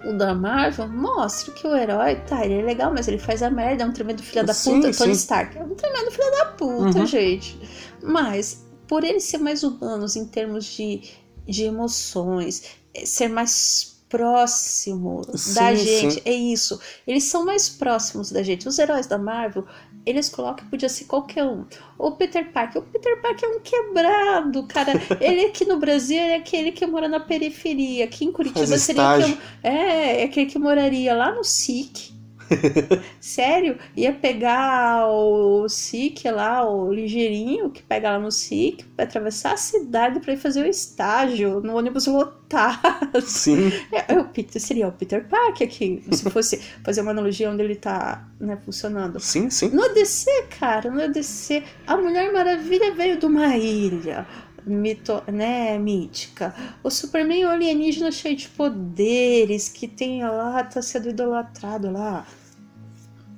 o 0.06 0.12
da 0.12 0.34
Marvel 0.34 0.88
mostra 0.88 1.52
que 1.52 1.66
o 1.66 1.74
herói, 1.74 2.16
tá, 2.26 2.44
ele 2.44 2.60
é 2.60 2.62
legal, 2.62 2.92
mas 2.92 3.08
ele 3.08 3.18
faz 3.18 3.42
a 3.42 3.50
merda, 3.50 3.82
é 3.82 3.86
um 3.86 3.92
tremendo 3.92 4.22
filho 4.22 4.46
da 4.46 4.54
puta, 4.54 4.92
sim, 4.92 4.98
Tony 4.98 5.12
Stark. 5.12 5.58
É 5.58 5.62
um 5.62 5.74
tremendo 5.74 6.10
filho 6.12 6.30
da 6.30 6.44
puta, 6.46 6.98
uhum. 7.00 7.06
gente. 7.06 7.58
Mas 8.02 8.65
por 8.86 9.04
eles 9.04 9.24
ser 9.24 9.38
mais 9.38 9.62
humanos 9.62 10.16
em 10.16 10.26
termos 10.26 10.64
de, 10.64 11.02
de 11.46 11.64
emoções, 11.64 12.62
é, 12.94 13.04
ser 13.04 13.28
mais 13.28 13.96
próximo 14.08 15.22
sim, 15.34 15.54
da 15.54 15.74
gente, 15.74 16.14
sim. 16.14 16.22
é 16.24 16.32
isso. 16.32 16.80
Eles 17.06 17.24
são 17.24 17.44
mais 17.44 17.68
próximos 17.68 18.30
da 18.30 18.42
gente. 18.42 18.68
Os 18.68 18.78
heróis 18.78 19.06
da 19.06 19.18
Marvel, 19.18 19.66
eles 20.04 20.28
colocam 20.28 20.64
que 20.64 20.70
podia 20.70 20.88
ser 20.88 21.04
qualquer 21.04 21.44
um. 21.44 21.64
O 21.98 22.12
Peter 22.12 22.52
Parker, 22.52 22.82
o 22.82 22.84
Peter 22.84 23.20
Parker 23.20 23.48
é 23.48 23.52
um 23.56 23.60
quebrado, 23.60 24.62
cara. 24.64 24.92
ele 25.20 25.46
aqui 25.46 25.64
no 25.64 25.78
Brasil 25.78 26.18
é 26.18 26.36
aquele 26.36 26.70
que 26.72 26.86
mora 26.86 27.08
na 27.08 27.20
periferia. 27.20 28.04
Aqui 28.04 28.24
em 28.24 28.32
Curitiba 28.32 28.78
seria 28.78 29.18
que, 29.22 29.38
é, 29.62 30.22
é 30.22 30.24
aquele 30.24 30.46
que 30.46 30.58
moraria 30.58 31.14
lá 31.14 31.34
no 31.34 31.42
SIC 31.42 32.15
Sério? 33.20 33.78
Ia 33.96 34.12
pegar 34.12 35.08
o 35.08 35.68
SIC 35.68 36.24
lá, 36.30 36.68
o 36.68 36.92
ligeirinho 36.92 37.70
que 37.70 37.82
pega 37.82 38.10
lá 38.10 38.18
no 38.18 38.30
SIC, 38.30 38.84
pra 38.96 39.04
atravessar 39.04 39.52
a 39.52 39.56
cidade 39.56 40.20
para 40.20 40.32
ir 40.32 40.36
fazer 40.36 40.62
o 40.62 40.66
estágio 40.66 41.60
no 41.60 41.76
ônibus 41.76 42.06
lotado. 42.06 43.20
Sim. 43.22 43.72
É, 43.92 44.14
é, 44.14 44.18
o 44.18 44.24
Peter, 44.24 44.60
seria 44.60 44.88
o 44.88 44.92
Peter 44.92 45.26
Parker 45.26 45.66
aqui, 45.66 46.02
se 46.10 46.30
fosse 46.30 46.60
fazer 46.84 47.00
uma 47.00 47.10
analogia 47.10 47.50
onde 47.50 47.62
ele 47.62 47.76
tá 47.76 48.26
né, 48.38 48.56
funcionando. 48.64 49.18
Sim, 49.20 49.50
sim. 49.50 49.68
No 49.70 49.82
ADC, 49.82 50.26
cara, 50.58 50.90
no 50.90 51.02
ADC, 51.02 51.62
a 51.86 51.96
Mulher 51.96 52.32
Maravilha 52.32 52.94
veio 52.94 53.18
de 53.18 53.26
uma 53.26 53.56
ilha 53.56 54.26
mito, 54.66 55.22
né, 55.32 55.78
mítica. 55.78 56.54
O 56.82 56.90
Superman 56.90 57.42
é 57.42 57.46
um 57.46 57.50
alienígena 57.50 58.10
cheio 58.10 58.36
de 58.36 58.48
poderes, 58.48 59.68
que 59.68 59.86
tem 59.86 60.22
lá, 60.24 60.64
tá 60.64 60.82
sendo 60.82 61.08
idolatrado 61.08 61.90
lá. 61.90 62.26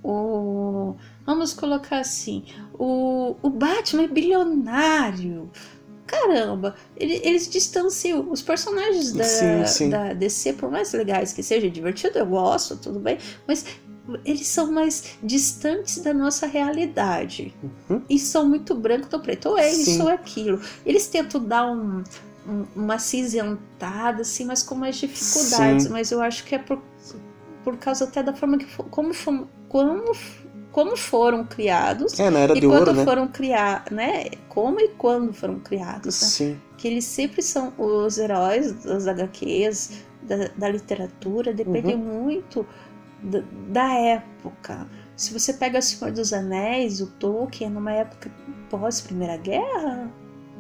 O, 0.03 0.95
vamos 1.27 1.53
colocar 1.53 1.99
assim, 1.99 2.45
o, 2.73 3.37
o 3.43 3.51
Batman 3.51 4.05
é 4.05 4.09
bilionário. 4.09 5.51
Caramba, 6.07 6.75
ele, 6.97 7.21
eles 7.23 7.47
distanciam 7.51 8.31
os 8.31 8.41
personagens 8.41 9.13
da, 9.13 9.25
sim, 9.25 9.67
sim. 9.67 9.91
da 9.91 10.15
DC, 10.15 10.55
por 10.55 10.71
mais 10.71 10.91
legais 10.95 11.35
que 11.35 11.43
seja 11.43 11.69
divertido, 11.69 12.19
eu 12.19 12.25
gosto, 12.25 12.79
tudo 12.79 12.99
bem, 12.99 13.19
mas 13.47 13.67
eles 14.25 14.47
são 14.47 14.71
mais 14.73 15.17
distantes 15.23 15.99
da 15.99 16.13
nossa 16.15 16.47
realidade. 16.47 17.55
Uhum. 17.91 18.03
E 18.09 18.19
são 18.19 18.49
muito 18.49 18.75
branco 18.75 19.09
no 19.11 19.21
preto. 19.21 19.51
Ou 19.51 19.59
é 19.59 19.71
Sim. 19.71 19.83
isso 19.83 20.03
ou 20.03 20.11
é 20.11 20.15
aquilo. 20.15 20.61
Eles 20.87 21.07
tentam 21.09 21.43
dar 21.45 21.71
um, 21.71 22.03
um, 22.49 22.65
uma 22.75 22.99
cinzentada, 22.99 24.23
assim, 24.23 24.45
mas 24.45 24.63
com 24.63 24.75
mais 24.75 24.97
dificuldades. 24.97 25.85
Sim. 25.85 25.91
Mas 25.91 26.11
eu 26.11 26.21
acho 26.21 26.45
que 26.45 26.55
é 26.55 26.59
por, 26.59 26.81
por 27.65 27.77
causa 27.77 28.05
até 28.05 28.23
da 28.23 28.33
forma 28.35 28.59
que. 28.59 28.67
Como, 28.91 29.13
como, 29.69 30.13
como 30.73 30.97
foram 30.97 31.45
criados 31.45 32.19
É, 32.21 32.29
e 32.29 32.61
de 32.61 32.67
quando 32.67 32.79
ouro, 32.79 32.93
né? 32.93 33.05
foram 33.05 33.29
criados, 33.29 33.91
né? 33.91 34.27
Como 34.49 34.81
e 34.81 34.89
quando 34.89 35.33
foram 35.33 35.59
criados, 35.59 36.21
né? 36.21 36.29
Sim. 36.29 36.61
Que 36.77 36.89
eles 36.89 37.05
sempre 37.05 37.43
são 37.43 37.73
os 37.77 38.19
heróis 38.19 38.73
das 38.85 39.07
HQs, 39.09 39.91
da, 40.23 40.49
da 40.57 40.69
literatura, 40.71 41.53
depende 41.53 41.95
Uhum. 41.95 42.23
muito 42.23 42.67
da, 43.23 43.95
época. 43.95 44.89
Se 45.17 45.33
você 45.33 45.53
pega 45.53 45.79
O 45.79 45.83
Senhor 45.83 46.13
dos 46.13 46.33
Anéis, 46.33 47.01
o 47.01 47.07
Tolkien, 47.07 47.71
numa 47.71 47.93
época 47.93 48.31
pós 48.71 49.01
Primeira 49.01 49.37
Guerra, 49.37 50.11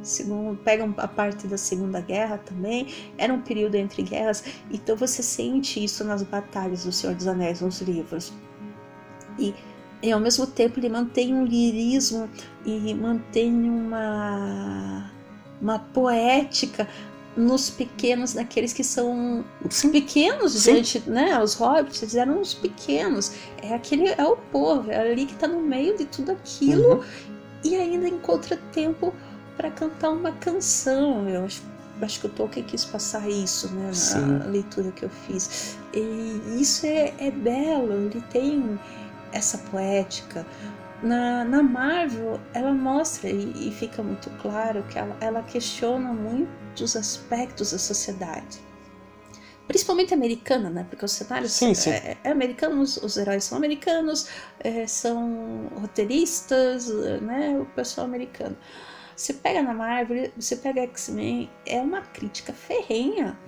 segundo, 0.02 0.56
pega 0.58 0.88
a 0.96 1.08
parte 1.08 1.46
da 1.46 1.56
Segunda 1.56 2.00
Guerra 2.00 2.38
também, 2.38 2.88
era 3.16 3.32
um 3.32 3.40
período 3.40 3.74
entre 3.76 4.02
guerras, 4.02 4.44
então 4.70 4.96
você 4.96 5.22
sente 5.22 5.82
isso 5.82 6.04
nas 6.04 6.22
batalhas 6.22 6.84
do 6.84 6.92
Senhor 6.92 7.14
dos 7.14 7.26
Anéis, 7.26 7.60
nos 7.60 7.80
livros. 7.80 8.32
E, 9.38 9.54
e 10.02 10.10
ao 10.10 10.20
mesmo 10.20 10.46
tempo 10.46 10.78
ele 10.78 10.88
mantém 10.88 11.34
um 11.34 11.44
lirismo 11.44 12.28
e 12.64 12.94
mantém 12.94 13.52
uma, 13.52 15.10
uma 15.60 15.78
poética 15.78 16.88
nos 17.36 17.70
pequenos, 17.70 18.34
naqueles 18.34 18.72
que 18.72 18.82
são 18.82 19.44
Sim. 19.70 19.90
pequenos 19.90 20.52
Sim. 20.54 20.72
diante, 20.72 21.02
né? 21.08 21.40
Os 21.42 21.54
hobbits 21.54 22.02
eles 22.02 22.14
eram 22.16 22.40
os 22.40 22.54
pequenos. 22.54 23.32
É 23.62 23.74
aquele 23.74 24.08
é 24.08 24.24
o 24.24 24.36
povo, 24.36 24.90
é 24.90 24.98
ali 25.10 25.26
que 25.26 25.34
tá 25.34 25.46
no 25.46 25.60
meio 25.60 25.96
de 25.96 26.04
tudo 26.06 26.32
aquilo 26.32 26.96
Uhum. 26.96 27.04
e 27.64 27.76
ainda 27.76 28.08
encontra 28.08 28.56
tempo 28.72 29.14
para 29.56 29.70
cantar 29.70 30.10
uma 30.10 30.32
canção. 30.32 31.28
Eu 31.28 31.44
acho, 31.44 31.62
acho 32.02 32.20
que 32.20 32.26
o 32.26 32.30
Tolkien 32.30 32.64
quis 32.64 32.84
passar 32.84 33.28
isso, 33.28 33.68
né, 33.72 33.86
na 33.86 33.92
Sim. 33.94 34.38
leitura 34.50 34.90
que 34.92 35.04
eu 35.04 35.10
fiz. 35.26 35.76
E 35.94 36.60
isso 36.60 36.86
é, 36.86 37.12
é 37.18 37.30
belo, 37.30 37.92
ele 37.92 38.20
tem 38.30 38.78
essa 39.32 39.58
poética. 39.58 40.44
Na, 41.02 41.44
na 41.44 41.62
Marvel, 41.62 42.40
ela 42.52 42.72
mostra 42.72 43.30
e, 43.30 43.68
e 43.68 43.72
fica 43.72 44.02
muito 44.02 44.28
claro 44.42 44.82
que 44.84 44.98
ela, 44.98 45.16
ela 45.20 45.42
questiona 45.42 46.12
muitos 46.12 46.96
aspectos 46.96 47.70
da 47.72 47.78
sociedade. 47.78 48.60
Principalmente 49.68 50.14
americana, 50.14 50.70
né? 50.70 50.86
Porque 50.88 51.04
os 51.04 51.12
cenários 51.12 51.52
Sim, 51.52 51.74
sim. 51.74 51.90
É, 51.90 52.16
é 52.24 52.30
americano, 52.30 52.80
os, 52.80 53.16
heróis 53.18 53.44
são 53.44 53.58
americanos, 53.58 54.28
é, 54.60 54.86
são 54.86 55.70
roteiristas, 55.76 56.88
né? 57.20 57.58
O 57.60 57.66
pessoal 57.66 58.06
americano. 58.06 58.56
Você 59.14 59.34
pega 59.34 59.62
na 59.62 59.74
Marvel, 59.74 60.32
você 60.36 60.56
pega 60.56 60.80
X-Men, 60.82 61.50
é 61.66 61.80
uma 61.82 62.00
crítica 62.00 62.52
ferrenha 62.52 63.38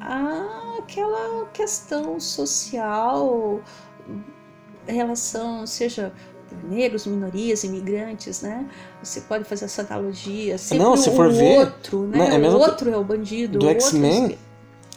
àquela 0.00 1.46
questão 1.52 2.18
social, 2.18 3.62
relação, 4.86 5.66
seja 5.66 6.12
negros, 6.68 7.06
minorias, 7.06 7.64
imigrantes, 7.64 8.42
né? 8.42 8.66
Você 9.02 9.20
pode 9.22 9.44
fazer 9.44 9.66
essa 9.66 9.82
analogia. 9.82 10.58
Sempre 10.58 10.84
Não, 10.84 10.96
se 10.96 11.08
o 11.10 11.12
for 11.12 11.30
ver, 11.32 11.58
outro, 11.58 12.06
né? 12.06 12.18
né, 12.18 12.34
é 12.34 12.38
o 12.38 12.40
mesmo 12.40 12.58
outro 12.58 12.90
é 12.90 12.96
o 12.96 13.04
bandido. 13.04 13.58
do 13.58 13.66
o 13.66 13.68
X-Men, 13.70 14.38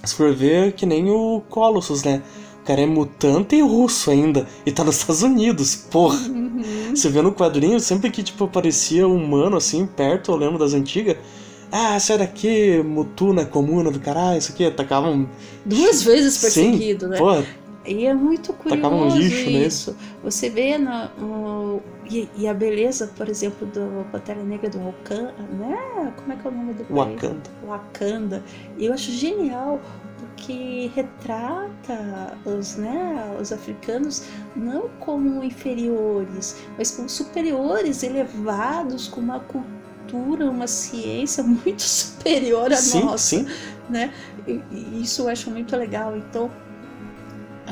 Se 0.03 0.15
for 0.15 0.33
ver, 0.33 0.73
que 0.73 0.85
nem 0.85 1.09
o 1.09 1.41
Colossus, 1.49 2.03
né? 2.03 2.21
O 2.61 2.65
cara 2.65 2.81
é 2.81 2.85
mutante 2.85 3.55
e 3.55 3.61
russo 3.61 4.09
ainda. 4.09 4.47
E 4.65 4.71
tá 4.71 4.83
nos 4.83 4.97
Estados 4.97 5.21
Unidos, 5.21 5.75
porra. 5.75 6.17
Uhum. 6.17 6.93
Você 6.95 7.09
vê 7.09 7.21
no 7.21 7.33
quadrinho, 7.33 7.79
sempre 7.79 8.09
que, 8.09 8.23
tipo, 8.23 8.45
aparecia 8.45 9.07
um 9.07 9.15
humano, 9.15 9.57
assim, 9.57 9.85
perto, 9.85 10.31
eu 10.31 10.37
lembro 10.37 10.57
das 10.57 10.73
antigas. 10.73 11.17
Ah, 11.71 11.99
sai 11.99 12.19
daqui, 12.19 12.83
Mutuna, 12.83 13.45
comuna 13.45 13.89
do 13.89 13.99
caralho, 13.99 14.37
isso 14.37 14.51
aqui, 14.51 14.63
atacavam... 14.63 15.27
Duas 15.65 16.03
vezes 16.03 16.35
Sim, 16.35 16.41
perseguido, 16.41 17.07
né? 17.07 17.17
Pô, 17.17 17.43
E 17.85 18.05
é 18.05 18.13
muito 18.13 18.53
curioso 18.53 19.17
lixo 19.17 19.49
isso. 19.49 19.97
Você 20.23 20.49
vê 20.49 20.77
na, 20.77 21.09
no- 21.17 21.81
e, 22.09 22.29
e 22.37 22.47
a 22.47 22.53
beleza, 22.53 23.07
por 23.15 23.27
exemplo, 23.27 23.67
do 23.67 24.05
Pantera 24.11 24.41
Negra 24.43 24.69
do 24.69 24.79
Wakanda, 24.79 25.33
né? 25.51 26.13
Como 26.15 26.31
é 26.33 26.35
que 26.37 26.47
é 26.47 26.49
o 26.49 26.53
nome 26.53 26.73
do 26.73 26.85
país? 26.85 27.21
Wakanda. 27.21 27.49
Wakanda. 27.67 28.43
E 28.77 28.85
eu 28.85 28.93
acho 28.93 29.11
genial 29.11 29.81
porque 30.17 30.89
retrata 30.95 32.37
os, 32.45 32.75
né, 32.77 33.35
os 33.41 33.51
africanos 33.51 34.23
não 34.55 34.89
como 34.99 35.43
inferiores, 35.43 36.57
mas 36.77 36.91
como 36.91 37.09
superiores, 37.09 38.03
elevados, 38.03 39.07
com 39.07 39.19
uma 39.21 39.39
cultura, 39.41 40.49
uma 40.49 40.67
ciência 40.67 41.43
muito 41.43 41.81
superior 41.83 42.71
à 42.71 42.77
sim, 42.77 43.01
nossa 43.03 43.17
sim. 43.17 43.47
né? 43.89 44.13
E, 44.47 44.61
e 44.71 45.01
isso 45.01 45.23
eu 45.23 45.29
acho 45.29 45.49
muito 45.51 45.75
legal. 45.75 46.15
Então, 46.17 46.49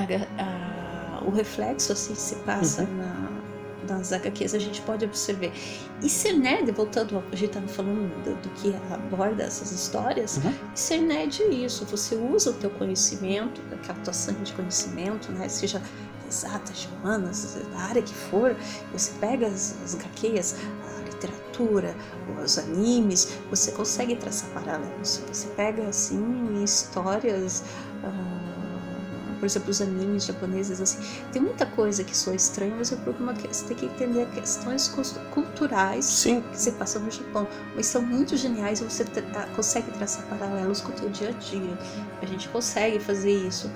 a- 0.03 0.43
a- 0.43 1.23
o 1.25 1.29
reflexo 1.31 1.91
assim 1.93 2.15
se 2.15 2.35
passa 2.37 2.81
Uhum. 2.83 2.97
na, 2.97 3.41
nas 3.95 4.11
HQs, 4.13 4.53
a 4.55 4.59
gente 4.59 4.81
pode 4.81 5.05
observar. 5.05 5.51
E 6.01 6.09
ser 6.09 6.33
nerd, 6.33 6.71
voltando 6.71 7.17
a 7.31 7.35
gente 7.35 7.45
estava 7.49 7.67
falando 7.67 8.09
do, 8.23 8.35
do 8.41 8.49
que 8.55 8.73
aborda 8.91 9.43
essas 9.43 9.71
histórias, 9.71 10.37
Uhum. 10.37 10.53
ser 10.75 10.99
nerd 10.99 11.41
é 11.43 11.47
isso. 11.49 11.85
Você 11.85 12.15
usa 12.15 12.51
o 12.51 12.53
teu 12.53 12.69
conhecimento, 12.71 13.61
aquela 13.71 13.99
tua 13.99 14.13
sangue 14.13 14.41
de 14.43 14.53
conhecimento, 14.53 15.31
né? 15.31 15.47
Seja 15.49 15.81
exatas, 16.27 16.87
humanas, 16.87 17.57
da 17.73 17.79
área 17.79 18.01
que 18.01 18.13
for, 18.13 18.55
você 18.93 19.11
pega 19.19 19.47
as, 19.47 19.75
as 19.83 19.95
HQs, 19.95 20.55
a 20.55 21.03
literatura, 21.09 21.93
os 22.43 22.57
animes, 22.57 23.33
você 23.49 23.71
consegue 23.73 24.15
traçar 24.15 24.49
paralelos. 24.51 25.21
Você 25.27 25.47
pega 25.49 25.87
assim 25.89 26.63
histórias, 26.63 27.63
ah, 28.03 28.50
por 29.41 29.47
exemplo, 29.47 29.71
os 29.71 29.81
animes 29.81 30.25
japoneses, 30.25 30.79
assim, 30.79 30.99
tem 31.33 31.41
muita 31.41 31.65
coisa 31.65 32.03
que 32.03 32.15
soa 32.15 32.35
estranha, 32.35 32.75
mas 32.77 32.91
é 32.91 32.95
porque 32.97 33.21
uma, 33.23 33.33
que- 33.33 33.47
você 33.47 33.65
tem 33.65 33.75
que 33.77 33.85
entender 33.87 34.27
questões 34.31 34.87
culturais 35.33 36.05
Sim, 36.05 36.41
que 36.51 36.57
se 36.59 36.71
passam 36.73 37.01
no 37.03 37.11
Japão, 37.11 37.47
mas 37.75 37.87
são 37.87 38.01
muito 38.03 38.37
geniais 38.37 38.79
e 38.81 38.83
você 38.83 39.03
tra- 39.03 39.23
ah, 39.35 39.47
consegue 39.55 39.91
traçar 39.91 40.25
paralelos 40.27 40.81
com 40.81 40.91
o 40.91 40.95
teu 40.95 41.09
dia 41.09 41.29
a 41.29 41.31
dia. 41.33 41.77
A 42.21 42.25
gente 42.27 42.47
consegue 42.49 42.99
fazer 42.99 43.31
isso. 43.33 43.71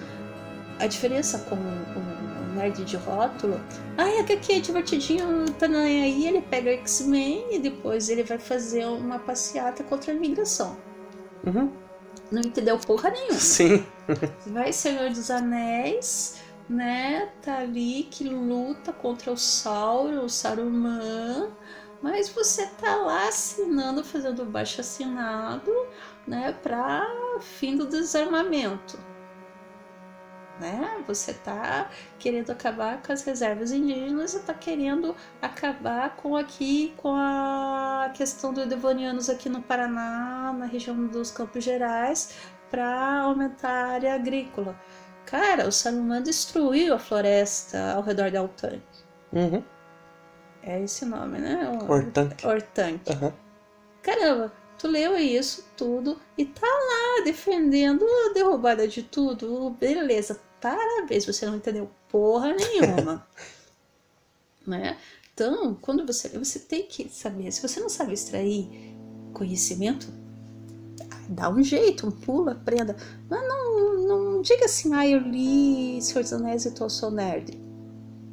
A 0.80 0.88
diferença 0.88 1.40
com 1.40 1.56
o 1.56 2.54
nerd 2.56 2.86
de 2.86 2.98
rótulo, 2.98 3.60
ai, 3.98 4.20
aqui 4.20 4.54
é 4.54 4.60
divertidinho, 4.60 5.52
tá 5.54 5.68
aí, 5.68 6.28
ele 6.28 6.42
pega 6.42 6.72
X-Men 6.72 7.56
e 7.56 7.60
depois 7.60 8.10
ele 8.10 8.24
vai 8.24 8.40
fazer 8.40 8.86
uma 8.88 9.20
passeata 9.20 9.84
contra 9.84 10.12
a 10.12 10.16
imigração. 10.16 10.84
Uhum. 11.46 11.85
Não 12.36 12.42
entendeu 12.42 12.78
porra 12.78 13.10
nenhuma. 13.12 13.40
Sim. 13.40 13.86
Vai 14.48 14.74
Senhor 14.74 15.10
dos 15.10 15.32
Anéis, 15.32 16.42
né? 16.68 17.30
Tá 17.42 17.60
ali 17.60 18.10
que 18.12 18.26
luta 18.28 18.92
contra 18.92 19.32
o 19.32 19.38
Sauron, 19.38 20.26
o 20.26 20.30
Saruman, 20.30 21.50
mas 22.02 22.28
você 22.28 22.68
tá 22.68 22.98
lá 22.98 23.30
assinando, 23.30 24.04
fazendo 24.04 24.44
baixo 24.44 24.82
assinado, 24.82 25.72
né? 26.28 26.52
Pra 26.62 27.08
fim 27.40 27.78
do 27.78 27.88
desarmamento. 27.88 29.00
Né? 30.60 31.04
Você 31.06 31.34
tá 31.34 31.90
querendo 32.18 32.50
acabar 32.50 33.02
com 33.02 33.12
as 33.12 33.24
reservas 33.24 33.74
indígenas 33.74 34.34
e 34.34 34.40
tá 34.40 34.54
querendo 34.54 35.14
acabar 35.42 36.16
com 36.16 36.38
aqui 36.38 36.94
com 36.96 37.14
a 37.14 38.10
questão 38.14 38.54
dos 38.54 38.66
devonianos 38.66 39.30
aqui 39.30 39.50
no 39.50 39.62
Paraná, 39.62 40.56
na 40.58 40.66
região 40.66 41.08
dos 41.08 41.30
Campos 41.30 41.62
Gerais, 41.62 42.36
para 42.72 43.22
aumentar 43.24 43.70
a 43.70 43.88
área 43.94 44.16
agrícola. 44.16 44.80
Cara, 45.26 45.68
o 45.68 45.72
Saruman 45.72 46.22
destruiu 46.22 46.94
a 46.94 47.00
floresta 47.00 47.94
ao 47.94 48.02
redor 48.02 48.32
da 48.32 48.40
Altan. 48.40 48.82
Uhum. 49.34 49.64
É 50.64 50.82
esse 50.82 51.04
o 51.04 51.08
nome, 51.08 51.40
né? 51.40 51.70
Ortanque. 52.48 53.12
Aham. 53.12 53.34
Caramba, 54.02 54.54
tu 54.78 54.88
leu 54.88 55.18
isso 55.18 55.68
tudo 55.76 56.20
e 56.38 56.46
tá 56.46 56.68
lá 56.68 57.24
defendendo 57.24 58.06
a 58.06 58.34
derrubada 58.34 58.88
de 58.88 59.04
tudo. 59.04 59.72
Beleza, 59.72 60.40
parabéns, 60.62 61.26
você 61.26 61.46
não 61.46 61.56
entendeu 61.56 61.90
porra 62.10 62.54
nenhuma. 62.54 63.26
né? 64.66 64.98
Então, 65.34 65.76
quando 65.82 66.06
você 66.06 66.30
lê, 66.30 66.40
você 66.40 66.60
tem 66.60 66.84
que 66.84 67.10
saber. 67.10 67.52
Se 67.52 67.62
você 67.62 67.80
não 67.80 67.90
sabe 67.90 68.14
extrair 68.14 68.96
conhecimento, 69.34 70.08
dá 71.28 71.50
um 71.50 71.62
jeito, 71.62 72.08
um 72.08 72.12
pula, 72.12 72.54
aprenda. 72.54 72.96
Mas 73.30 73.42
não, 73.48 74.08
não 74.08 74.42
diga 74.42 74.66
assim, 74.66 74.94
ah, 74.94 75.08
eu 75.08 75.20
li 75.20 76.02
Senhor 76.02 76.22
dos 76.22 76.34
Anéis 76.34 76.66
e 76.66 76.74
eu 76.80 76.90
sou 76.90 77.12
nerd. 77.12 77.60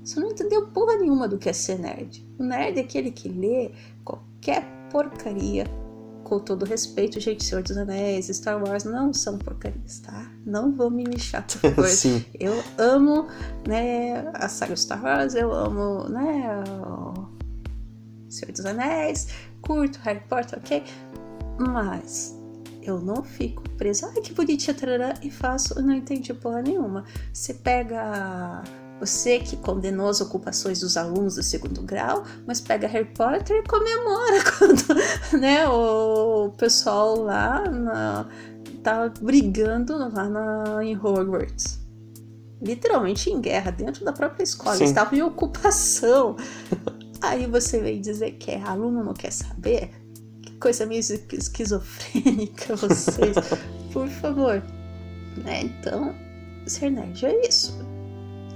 Você 0.04 0.18
não 0.18 0.30
entendeu 0.30 0.68
porra 0.68 0.96
nenhuma 0.96 1.28
do 1.28 1.38
que 1.38 1.48
é 1.48 1.52
ser 1.52 1.78
nerd. 1.78 2.26
O 2.38 2.42
nerd 2.42 2.78
é 2.78 2.82
aquele 2.82 3.10
que 3.10 3.28
lê 3.28 3.72
qualquer 4.04 4.64
porcaria. 4.90 5.64
Com 6.24 6.38
todo 6.38 6.64
respeito, 6.64 7.20
gente, 7.20 7.44
Senhor 7.44 7.62
dos 7.62 7.76
Anéis, 7.76 8.28
Star 8.28 8.62
Wars 8.62 8.84
não 8.84 9.12
são 9.12 9.38
porcarias, 9.38 10.00
tá? 10.00 10.30
Não 10.46 10.72
vou 10.72 10.90
me 10.90 11.04
lixar 11.04 11.44
por 11.46 11.60
favor. 11.60 11.88
Sim. 11.88 12.24
Eu 12.38 12.62
amo, 12.78 13.26
né, 13.66 14.30
a 14.34 14.48
saga 14.48 14.76
Star 14.76 15.02
Wars, 15.02 15.34
eu 15.34 15.52
amo, 15.52 16.08
né, 16.08 16.62
o 16.86 17.28
Senhor 18.30 18.52
dos 18.52 18.64
Anéis, 18.64 19.28
curto 19.60 19.98
Harry 20.02 20.22
Potter, 20.28 20.58
ok? 20.58 20.82
Mas 21.58 22.34
eu 22.82 23.00
não 23.00 23.22
fico 23.22 23.62
presa, 23.70 24.10
ai 24.14 24.20
que 24.20 24.32
bonitinha, 24.32 24.74
tarará, 24.74 25.14
e 25.22 25.30
faço, 25.30 25.80
não 25.82 25.94
entendi 25.94 26.32
porra 26.34 26.62
nenhuma. 26.62 27.04
Você 27.32 27.54
pega 27.54 28.62
Você 29.02 29.40
que 29.40 29.56
condenou 29.56 30.08
as 30.08 30.20
ocupações 30.20 30.78
dos 30.78 30.96
alunos 30.96 31.34
do 31.34 31.42
segundo 31.42 31.82
grau, 31.82 32.22
mas 32.46 32.60
pega 32.60 32.86
Harry 32.86 33.04
Potter 33.06 33.56
e 33.56 33.68
comemora 33.68 34.44
quando 34.56 35.40
né, 35.40 35.66
o 35.66 36.50
pessoal 36.56 37.18
lá 37.18 37.68
na, 37.68 38.28
tá 38.80 39.12
brigando 39.20 39.98
lá 39.98 40.28
na, 40.28 40.84
em 40.84 40.96
Hogwarts. 40.96 41.80
Literalmente 42.62 43.28
em 43.28 43.40
guerra, 43.40 43.72
dentro 43.72 44.04
da 44.04 44.12
própria 44.12 44.44
escola. 44.44 44.76
Sim. 44.76 44.84
Estavam 44.84 45.18
em 45.18 45.22
ocupação. 45.22 46.36
Aí 47.20 47.48
você 47.48 47.80
vem 47.80 48.00
dizer 48.00 48.32
que 48.32 48.52
é 48.52 48.62
aluno 48.62 49.02
não 49.02 49.14
quer 49.14 49.32
saber? 49.32 49.90
Que 50.42 50.52
coisa 50.58 50.86
meio 50.86 51.00
esquizofrênica 51.00 52.76
vocês. 52.78 53.34
Por 53.92 54.08
favor. 54.08 54.62
Né? 55.42 55.62
Então, 55.62 56.14
ser 56.68 56.88
nerd 56.90 57.26
é 57.26 57.48
isso. 57.48 57.91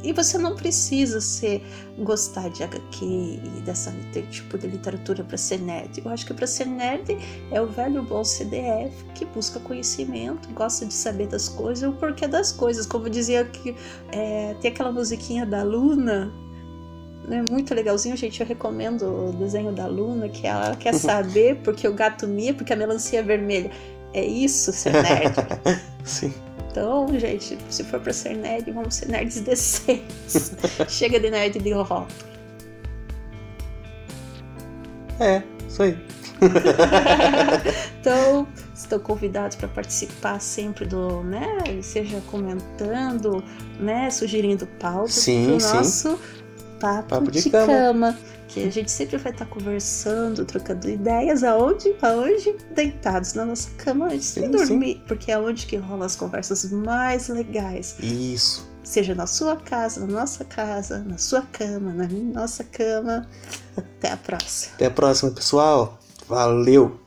E 0.06 0.12
você 0.12 0.38
não 0.38 0.54
precisa 0.54 1.20
ser 1.20 1.60
gostar 1.98 2.48
de 2.50 2.62
HQ 2.62 3.04
e 3.04 3.60
dessa 3.64 3.92
tipo 4.30 4.56
de 4.56 4.68
literatura 4.68 5.24
para 5.24 5.36
ser 5.36 5.58
nerd. 5.58 6.00
Eu 6.04 6.08
acho 6.12 6.24
que 6.24 6.32
para 6.32 6.46
ser 6.46 6.66
nerd 6.66 7.18
é 7.50 7.60
o 7.60 7.66
velho 7.66 8.04
bom 8.04 8.22
CDF 8.22 9.04
que 9.16 9.24
busca 9.24 9.58
conhecimento, 9.58 10.48
gosta 10.50 10.86
de 10.86 10.94
saber 10.94 11.26
das 11.26 11.48
coisas, 11.48 11.90
o 11.90 11.92
porquê 11.92 12.28
das 12.28 12.52
coisas. 12.52 12.86
Como 12.86 13.10
dizia 13.10 13.44
que 13.46 13.74
é, 14.12 14.54
tem 14.60 14.70
aquela 14.70 14.92
musiquinha 14.92 15.44
da 15.44 15.64
Luna, 15.64 16.32
é 17.28 17.42
muito 17.42 17.74
legalzinho, 17.74 18.16
gente. 18.16 18.40
Eu 18.40 18.46
recomendo 18.46 19.02
o 19.02 19.32
desenho 19.32 19.72
da 19.72 19.88
Luna, 19.88 20.28
que 20.28 20.46
ela 20.46 20.76
quer 20.76 20.94
saber 20.94 21.56
porque 21.64 21.88
o 21.88 21.92
gato 21.92 22.28
mia, 22.28 22.54
porque 22.54 22.72
a 22.72 22.76
melancia 22.76 23.18
é 23.18 23.22
vermelha. 23.24 23.72
É 24.14 24.24
isso, 24.24 24.72
ser 24.72 24.92
nerd. 24.92 25.34
Sim. 26.04 26.32
Então, 26.76 27.08
gente, 27.18 27.56
se 27.70 27.82
for 27.84 27.98
pra 27.98 28.12
ser 28.12 28.36
nerd, 28.36 28.70
vamos 28.70 28.96
ser 28.96 29.08
nerds 29.08 29.40
decentes. 29.40 30.52
Chega 30.90 31.18
de 31.18 31.30
nerd 31.30 31.58
de 31.58 31.72
horror. 31.72 32.06
É, 35.18 35.42
isso 35.66 35.82
aí. 35.82 35.98
então, 37.98 38.46
estão 38.74 38.98
convidados 38.98 39.56
para 39.56 39.68
participar 39.68 40.38
sempre 40.38 40.84
do, 40.84 41.22
né? 41.22 41.46
Seja 41.80 42.20
comentando, 42.30 43.42
né? 43.80 44.10
Sugerindo 44.10 44.66
pautas 44.78 45.14
sim, 45.14 45.56
pro 45.58 45.68
nosso 45.72 46.20
papo, 46.78 47.08
papo 47.08 47.30
de, 47.30 47.42
de 47.42 47.50
cama. 47.50 47.66
cama 47.66 48.18
que 48.48 48.64
a 48.64 48.70
gente 48.70 48.90
sempre 48.90 49.16
vai 49.18 49.32
estar 49.32 49.46
conversando, 49.46 50.44
trocando 50.44 50.88
ideias, 50.88 51.44
aonde? 51.44 51.94
Aonde? 52.00 52.56
Deitados 52.74 53.34
na 53.34 53.44
nossa 53.44 53.70
cama 53.76 54.06
antes 54.06 54.28
sim, 54.28 54.42
de 54.42 54.48
dormir, 54.48 54.94
sim. 54.94 55.02
porque 55.06 55.30
é 55.30 55.38
onde 55.38 55.66
que 55.66 55.76
rolam 55.76 56.06
as 56.06 56.16
conversas 56.16 56.70
mais 56.70 57.28
legais. 57.28 57.96
Isso. 58.00 58.66
Seja 58.82 59.14
na 59.14 59.26
sua 59.26 59.56
casa, 59.56 60.00
na 60.00 60.06
nossa 60.06 60.44
casa, 60.44 61.00
na 61.00 61.18
sua 61.18 61.42
cama, 61.42 61.92
na 61.92 62.06
nossa 62.06 62.64
cama. 62.64 63.28
Até 63.76 64.12
a 64.12 64.16
próxima. 64.16 64.74
Até 64.76 64.86
a 64.86 64.90
próxima, 64.90 65.30
pessoal. 65.32 65.98
Valeu! 66.28 67.05